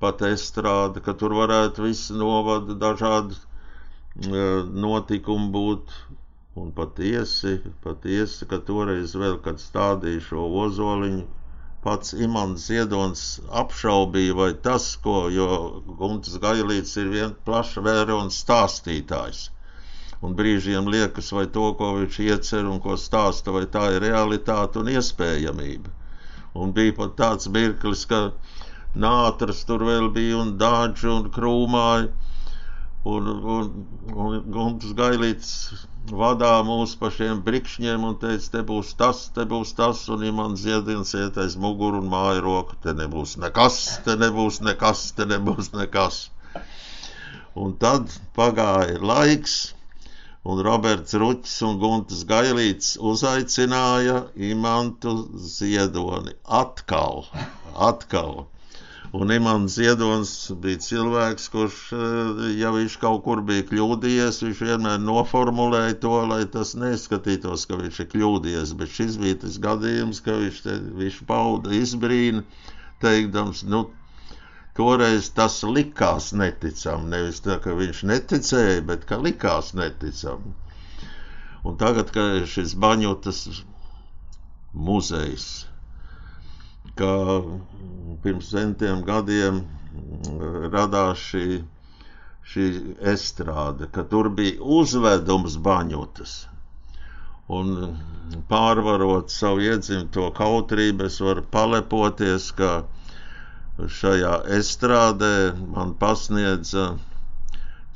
pat 0.01 0.21
estrāde, 0.31 1.01
ka 1.05 1.13
tur 1.21 1.37
varētu 1.43 1.85
visi 1.85 2.17
novada 2.23 2.73
dažādi 2.87 3.37
uh, 3.37 4.65
notikumi 4.87 5.51
būt. 5.59 5.95
Un 6.57 6.69
patiesi, 6.77 7.57
patiesi, 7.83 8.45
ka 8.51 8.61
toreiz 8.69 9.15
vēl, 9.23 9.35
kad 9.47 9.59
stādīja 9.63 10.23
šo 10.29 10.45
ozoliņu, 10.63 11.25
pats 11.83 12.15
Imants 12.27 12.63
Ziedonis 12.69 13.25
apšaubīja, 13.61 14.37
vai 14.39 14.49
tas, 14.69 14.87
ko, 15.03 15.17
jo 15.39 15.49
Guntis 15.99 16.39
Gailīts 16.45 16.97
ir 17.03 17.13
vien 17.13 17.35
plaša 17.49 17.83
vēra 17.89 18.17
un 18.23 18.33
stāstītājs. 18.37 19.43
Un 20.25 20.33
brīžiem 20.39 20.89
liekas, 20.93 21.29
vai 21.37 21.45
to, 21.55 21.67
ko 21.79 21.91
viņš 21.99 22.19
iecer 22.25 22.65
un 22.65 22.81
ko 22.85 22.95
stāsta, 22.97 23.53
vai 23.53 23.65
tā 23.75 23.83
ir 23.95 24.05
realitāte 24.07 24.81
un 24.81 24.89
iespējamība. 24.95 25.93
Un 26.57 26.73
bija 26.77 26.95
pat 26.99 27.13
tāds 27.19 27.51
mirklis, 27.53 28.05
ka 28.09 28.21
nātras 29.05 29.61
tur 29.69 29.85
vēl 29.91 30.09
bija 30.15 30.39
un 30.41 30.55
dāģi 30.63 31.11
un 31.13 31.29
krūmāji. 31.37 32.09
Un, 33.07 33.27
un, 33.55 33.67
un 34.25 34.39
Gunts 34.51 34.93
Gailīts 34.97 35.51
vadā 36.21 36.51
mūs 36.67 36.95
pa 36.99 37.09
šiem 37.13 37.41
brikšņiem 37.45 38.03
un 38.09 38.15
teica, 38.21 38.49
te 38.55 38.63
būs 38.71 38.93
tas, 38.99 39.25
te 39.35 39.45
būs 39.53 39.73
tas, 39.77 40.01
un 40.13 40.23
ja 40.25 40.33
man 40.35 40.55
ziediens 40.59 41.13
iet 41.19 41.37
aiz 41.43 41.57
muguru 41.59 42.01
un 42.01 42.09
māja 42.11 42.41
roku, 42.43 42.77
te 42.83 42.95
nebūs 42.97 43.37
nekas, 43.43 43.79
te 44.05 44.15
nebūs 44.19 44.61
nekas, 44.67 45.11
te 45.17 45.27
nebūs 45.29 45.71
nekas. 45.75 46.19
Un 47.57 47.73
tad 47.81 48.11
pagāja 48.37 48.99
laiks, 49.01 49.55
un 50.47 50.61
Roberts 50.63 51.15
Ruķis 51.19 51.55
un 51.67 51.79
Guntas 51.81 52.23
Gailīts 52.27 52.93
uzaicināja 53.11 54.19
Imantu 54.51 55.15
Ziedoni 55.55 56.37
atkal, 56.59 57.25
atkal. 57.89 58.45
Un 59.15 59.31
Imants 59.31 59.77
Ziedonis 59.77 60.31
bija 60.59 60.79
cilvēks, 60.83 61.45
kurš, 61.53 61.75
eh, 61.95 62.41
ja 62.59 62.73
viņš 62.75 62.97
kaut 62.99 63.21
kur 63.23 63.41
bija 63.49 63.63
kļūdījies, 63.69 64.41
viņš 64.43 64.63
vienmēr 64.67 64.97
noformulēja 64.99 65.95
to, 66.03 66.15
lai 66.27 66.41
tas 66.55 66.73
neskatītos, 66.75 67.63
ka 67.69 67.79
viņš 67.79 67.99
ir 68.03 68.09
kļūdījies. 68.13 68.73
Bet 68.81 68.91
šis 68.91 69.15
bija 69.21 69.37
tas 69.45 69.55
gadījums, 69.63 70.19
ka 70.25 70.35
viņš, 70.41 70.59
te, 70.65 70.75
viņš 70.99 71.21
pauda 71.29 71.71
izbrīnu, 71.77 72.43
teikdams, 73.05 73.63
nu, 73.71 73.85
toreiz 74.75 75.31
tas 75.39 75.61
likās 75.63 76.33
neticam. 76.35 77.07
Nevis 77.13 77.39
tā, 77.47 77.61
ka 77.63 77.77
viņš 77.79 78.03
neticēja, 78.11 78.83
bet 78.91 79.07
ka 79.07 79.21
likās 79.23 79.71
neticam. 79.77 80.51
Un 81.63 81.79
tagad, 81.79 82.11
kad 82.11 82.41
ir 82.41 82.51
šis 82.57 82.75
baņotas 82.75 83.45
muzejs, 84.75 85.47
ka 86.99 87.11
pirms 88.23 88.49
centiem 88.53 89.01
gadiem 89.07 89.61
mm, 89.61 90.67
radās 90.75 91.23
šī, 91.31 91.45
šī 92.51 92.67
estrāde, 93.13 93.89
ka 93.97 94.03
tur 94.13 94.29
bija 94.39 94.59
uzvedums 94.79 95.57
baņotas. 95.69 96.35
Un 97.57 97.73
pārvarot 98.51 99.31
savu 99.31 99.63
iedzimto 99.69 100.29
kautrību, 100.39 101.05
es 101.11 101.19
varu 101.23 101.45
palepoties, 101.57 102.49
ka 102.61 102.71
šajā 103.99 104.33
estrādē 104.57 105.33
man 105.75 105.93
pasniedza 106.01 106.89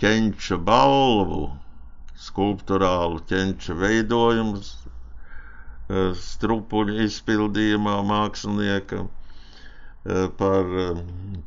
ķenča 0.03 0.57
balvu, 0.69 1.41
skulptūrālu 2.27 3.19
ķenča 3.31 3.75
veidojumu 3.81 4.61
eh, 4.61 4.90
strupuļu 6.25 6.99
izpildījumā 7.07 7.97
mākslinieka 8.13 9.05
Eh, 10.03 10.29
par, 10.37 10.65
eh, 10.81 10.95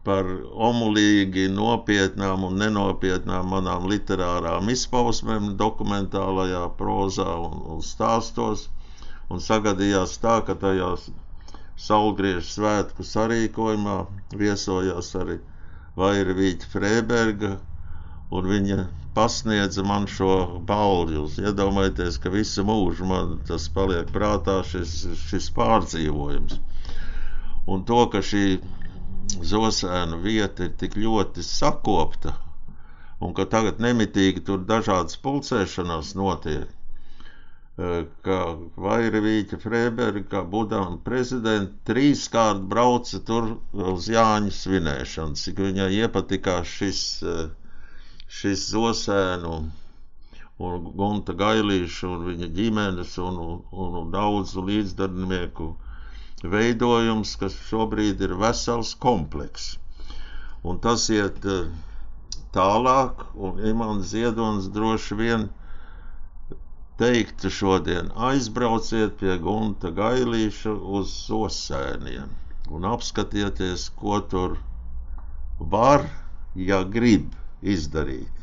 par 0.07 0.27
omulīgi 0.67 1.49
nopietnām 1.55 2.45
un 2.49 2.61
nenopietnām 2.63 3.49
manām 3.53 3.89
literārām 3.93 4.69
izpausmēm, 4.75 5.49
dokumentālajā 5.63 6.61
prozā 6.83 7.27
un, 7.47 7.57
un 7.75 7.83
stāstos. 7.89 8.63
Un 9.35 9.43
sagadījās 9.49 10.15
tā, 10.27 10.37
ka 10.47 10.55
tajās 10.67 11.09
saulgriežu 11.89 12.47
svētku 12.53 13.09
sarīkojumā 13.11 13.97
viesojās 14.45 15.11
arī 15.25 15.41
Vairvīķa 15.99 16.71
Freiberga, 16.77 17.53
un 18.31 18.51
viņa 18.55 18.79
pasniedza 19.19 19.85
man 19.91 20.07
šo 20.17 20.31
balvu. 20.71 21.15
Jūs 21.19 21.39
iedomājieties, 21.45 22.21
ka 22.25 22.33
visu 22.35 22.65
mūžu 22.71 23.09
man 23.11 23.35
tas 23.51 23.69
paliek 23.79 24.11
prātā 24.19 24.59
šis, 24.73 24.95
šis 25.29 25.51
pārdzīvojums. 25.61 26.59
Un 27.75 27.85
to, 27.89 28.01
ka 28.15 28.21
šī 28.31 28.45
zosēnu 29.55 30.19
vieta 30.25 30.69
ir 30.69 30.75
tik 30.85 30.97
ļoti 31.07 31.43
sakopta 31.51 32.35
un 33.25 33.33
ka 33.37 33.47
tagad 33.51 33.79
nemitīgi 33.85 34.43
tur 34.47 34.63
dažādas 34.71 35.17
pulcēšanās 35.25 36.11
notiek, 36.21 36.69
e, 36.69 37.93
ka 38.27 38.39
Vairvīķa 38.87 39.59
Freiberga, 39.63 40.25
kā 40.35 40.43
Budām 40.55 40.99
prezidenta, 41.07 41.73
trīskārt 41.91 42.65
brauca 42.75 43.21
tur 43.31 43.49
uz 43.95 44.09
Jāņu 44.13 44.53
svinēšanas, 44.59 45.45
cik 45.49 45.63
viņai 45.69 45.89
iepatikās 46.03 46.75
šis, 46.81 47.01
e, 47.23 47.37
šis 48.35 48.69
zosēnu 48.75 49.55
un 50.67 50.85
Gunta 51.01 51.35
Gailīša 51.41 52.11
un 52.11 52.27
viņa 52.29 52.49
ģimenes 52.57 53.17
un, 53.23 53.41
un, 53.47 53.97
un 54.01 54.13
daudzu 54.15 54.63
līdzdarbinieku 54.69 55.69
veidojums, 56.55 57.35
kas 57.41 57.57
šobrīd 57.69 58.23
ir 58.27 58.37
vesels 58.41 58.95
komplekss. 59.07 59.77
Un 60.65 60.79
tas 60.87 61.09
iet 61.15 61.45
eh, 61.57 61.67
tālāk, 62.57 63.27
un 63.35 63.61
Imants 63.73 64.13
Ziedonis 64.13 64.71
droši 64.79 65.19
vien 65.21 65.49
teiktu 67.03 67.51
šodien 67.51 68.13
aizbrauciet 68.31 69.19
pie 69.21 69.39
Gunta 69.43 69.91
Gailīša 69.95 70.75
uz 70.99 71.15
Sosēniem 71.27 72.31
un 72.71 72.87
apskatieties, 72.89 73.89
ko 73.99 74.21
tur 74.33 74.59
var, 75.59 76.07
ja 76.55 76.85
grib 76.97 77.33
izdarīt. 77.65 78.35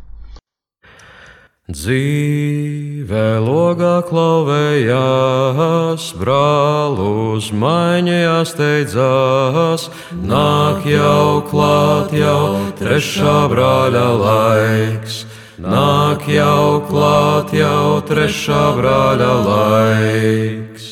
Dzīve 1.72 3.40
logā 3.40 4.02
klauvējās, 4.04 6.10
brālus 6.20 7.48
maiņās 7.56 8.52
steidzās, 8.52 9.86
nāk 10.12 10.84
jau 10.90 11.40
klāt 11.48 12.12
jau 12.18 12.68
trešā 12.82 13.38
brāļa 13.54 14.10
laiks. 14.26 15.22
Nāk 15.62 16.26
jau 16.26 16.82
klāt 16.90 17.54
jau 17.54 18.02
trešā 18.10 18.64
brāļa 18.82 19.34
laiks. 19.46 20.90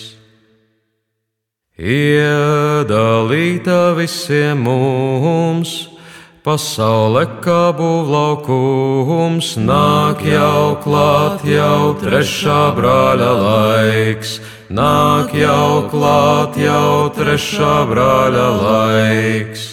Iedalīta 1.80 3.96
visiem 3.98 4.62
mums 4.70 5.89
Pasaule 6.50 7.28
kā 7.46 7.70
būvlaukums, 7.78 9.52
nāk 9.62 10.24
jau 10.26 10.80
klāt, 10.82 11.44
jau 11.46 11.92
trešā 12.02 12.72
brāļa 12.74 13.28
laiks. 13.38 14.32
Nāk 14.74 15.36
jau 15.38 15.84
klāt, 15.92 16.58
jau 16.58 17.12
trešā 17.14 17.76
brāļa 17.92 18.48
laiks. 18.64 19.68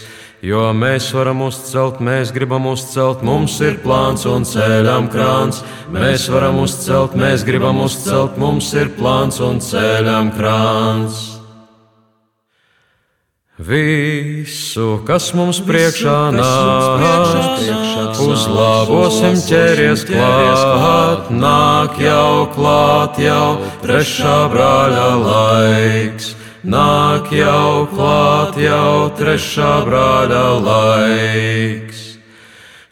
Jo 0.44 0.66
mēs 0.76 1.08
varam 1.16 1.46
uzcelt, 1.46 2.02
mēs 2.04 2.34
gribam 2.36 2.68
uzcelt, 2.68 3.24
mums 3.24 3.56
ir 3.64 3.80
plāns 3.80 4.28
un 4.28 4.44
ceļam 4.44 5.08
krāns. 5.08 5.62
Mēs 5.88 6.28
varam 6.28 6.60
uzcelt, 6.60 7.16
mēs 7.16 7.46
gribam 7.48 7.80
uzcelt, 7.86 8.36
mums 8.36 8.68
ir 8.76 8.92
plāns 9.00 9.40
un 9.40 9.64
ceļam 9.64 10.28
krāns. 10.36 11.35
Visu, 13.56 14.98
kas 15.08 15.30
mums 15.32 15.62
priekšā 15.64 16.28
nāk, 16.36 17.62
uzlabosim 18.20 19.38
ķeries 19.46 20.02
klāt, 20.04 21.30
nāk 21.32 21.96
jau 21.96 22.52
klāt, 22.52 23.16
jau 23.16 23.56
trešā 23.80 24.34
brāļa 24.52 25.06
laiks. 25.22 26.34
Nāk 26.68 27.32
jau 27.32 27.86
klāt, 27.94 28.58
jau 28.60 29.08
trešā 29.16 29.72
brāļa 29.88 30.44
laiks. 30.66 32.02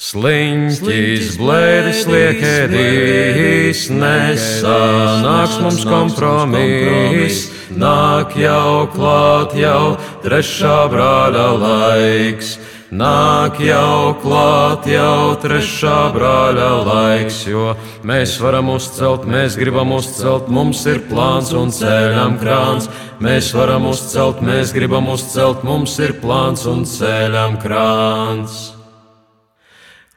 Sliņķis, 0.01 1.35
blēdis, 1.43 2.01
liekēdīs, 2.09 3.85
nesanāks 3.93 5.61
mums 5.61 5.85
kompromiss 5.85 7.53
nāk 7.73 8.37
jau 8.37 8.87
klāt, 8.93 9.57
jau 9.57 9.97
trešā 10.25 10.79
brāļa 10.93 11.49
laiks. 11.65 12.57
Nāk 12.95 13.57
jau 13.59 14.15
klāt, 14.23 14.85
jau 14.87 15.35
trešā 15.43 16.13
brāļa 16.15 16.69
laiks, 16.87 17.41
jo 17.49 17.73
mēs 18.07 18.37
varam 18.39 18.69
uzcelt, 18.71 19.25
mēs 19.27 19.57
gribam 19.59 19.97
uzcelt, 19.97 20.47
mums 20.53 20.85
ir 20.87 21.01
plāns 21.09 21.51
un 21.59 21.75
ceļam 21.75 22.39
krāns. 22.39 22.87
Mēs 23.25 23.51
varam 23.57 23.89
uzcelt, 23.91 24.45
mēs 24.45 24.71
gribam 24.77 25.11
uzcelt, 25.11 25.67
mums 25.67 25.99
ir 25.99 26.15
plāns 26.23 26.69
un 26.71 26.87
ceļam 26.87 27.59
krāns. 27.65 28.74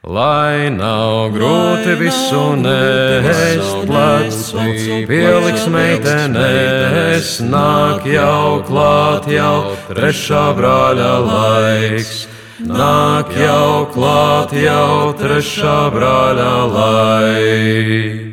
Lai 0.06 0.70
nav 0.70 1.32
grūti 1.34 1.96
visu 1.98 2.54
nest, 2.54 3.74
plecu 3.82 4.66
pieliks 5.10 5.66
meitenēs, 5.74 7.32
nāk 7.42 8.06
jau 8.06 8.62
klāt 8.62 9.26
jau 9.26 9.74
trešā 9.90 10.44
brāļa 10.54 11.12
laiks. 11.26 12.28
Nāk 12.62 13.34
jau 13.42 13.90
klāt 13.90 14.54
jau 14.54 15.12
trešā 15.18 15.76
brāļa 15.90 16.56
laiks. 16.78 18.27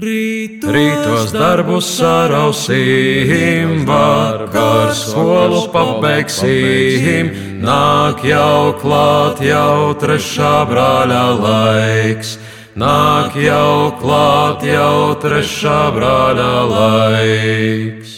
Rītos 0.00 1.32
darbus 1.34 1.88
sarausim, 1.98 3.82
vakar 3.84 4.94
skolu 4.96 5.66
pabeigsim, 5.74 7.28
nāk 7.60 8.22
jau 8.24 8.72
klāt, 8.80 9.42
jau 9.44 9.92
trešā 10.00 10.54
brāļa 10.70 11.24
laiks. 11.42 12.38
Nāk 12.80 13.34
jau 13.36 13.90
klāt, 14.00 14.62
jau 14.64 15.12
trešā 15.20 15.80
brāļa 15.92 16.52
laiks. 16.70 18.14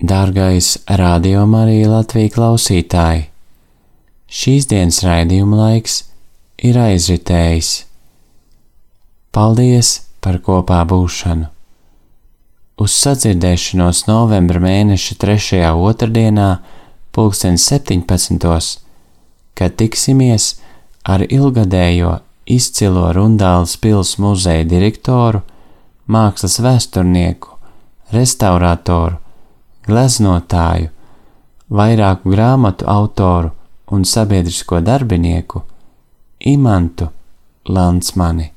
Dārgais 0.00 0.72
radio 0.88 1.44
Marija 1.46 1.92
Latvija 1.92 2.32
klausītāji! 2.34 3.28
Šīs 4.30 4.66
dienas 4.70 5.02
raidījuma 5.06 5.60
laiks 5.60 6.00
ir 6.66 6.80
aizritējis. 6.80 7.89
Paldies 9.30 9.88
par 10.18 10.40
kopā 10.42 10.80
būšanu! 10.90 11.44
Uz 12.82 12.96
sadzirdēšanos 12.98 14.00
novembra 14.08 14.58
mēneša 14.64 15.16
3. 15.22 15.60
otrdienā, 15.70 16.48
pulksten 17.14 17.54
17. 17.54 18.80
kad 19.54 19.78
tiksimies 19.78 20.48
ar 21.06 21.22
ilgadējo 21.22 22.16
izcilo 22.58 23.06
Rundāles 23.14 23.76
pils 23.78 24.16
muzeja 24.18 24.66
direktoru, 24.66 25.44
mākslas 26.10 26.58
vēsturnieku, 26.66 27.54
restaurātoru, 28.10 29.22
gleznotāju, 29.86 30.90
vairāku 31.70 32.34
grāmatu 32.34 32.90
autoru 32.98 33.54
un 33.94 34.02
sabiedrisko 34.02 34.82
darbinieku 34.82 35.62
Imantu 36.50 37.14
Lansmani. 37.70 38.56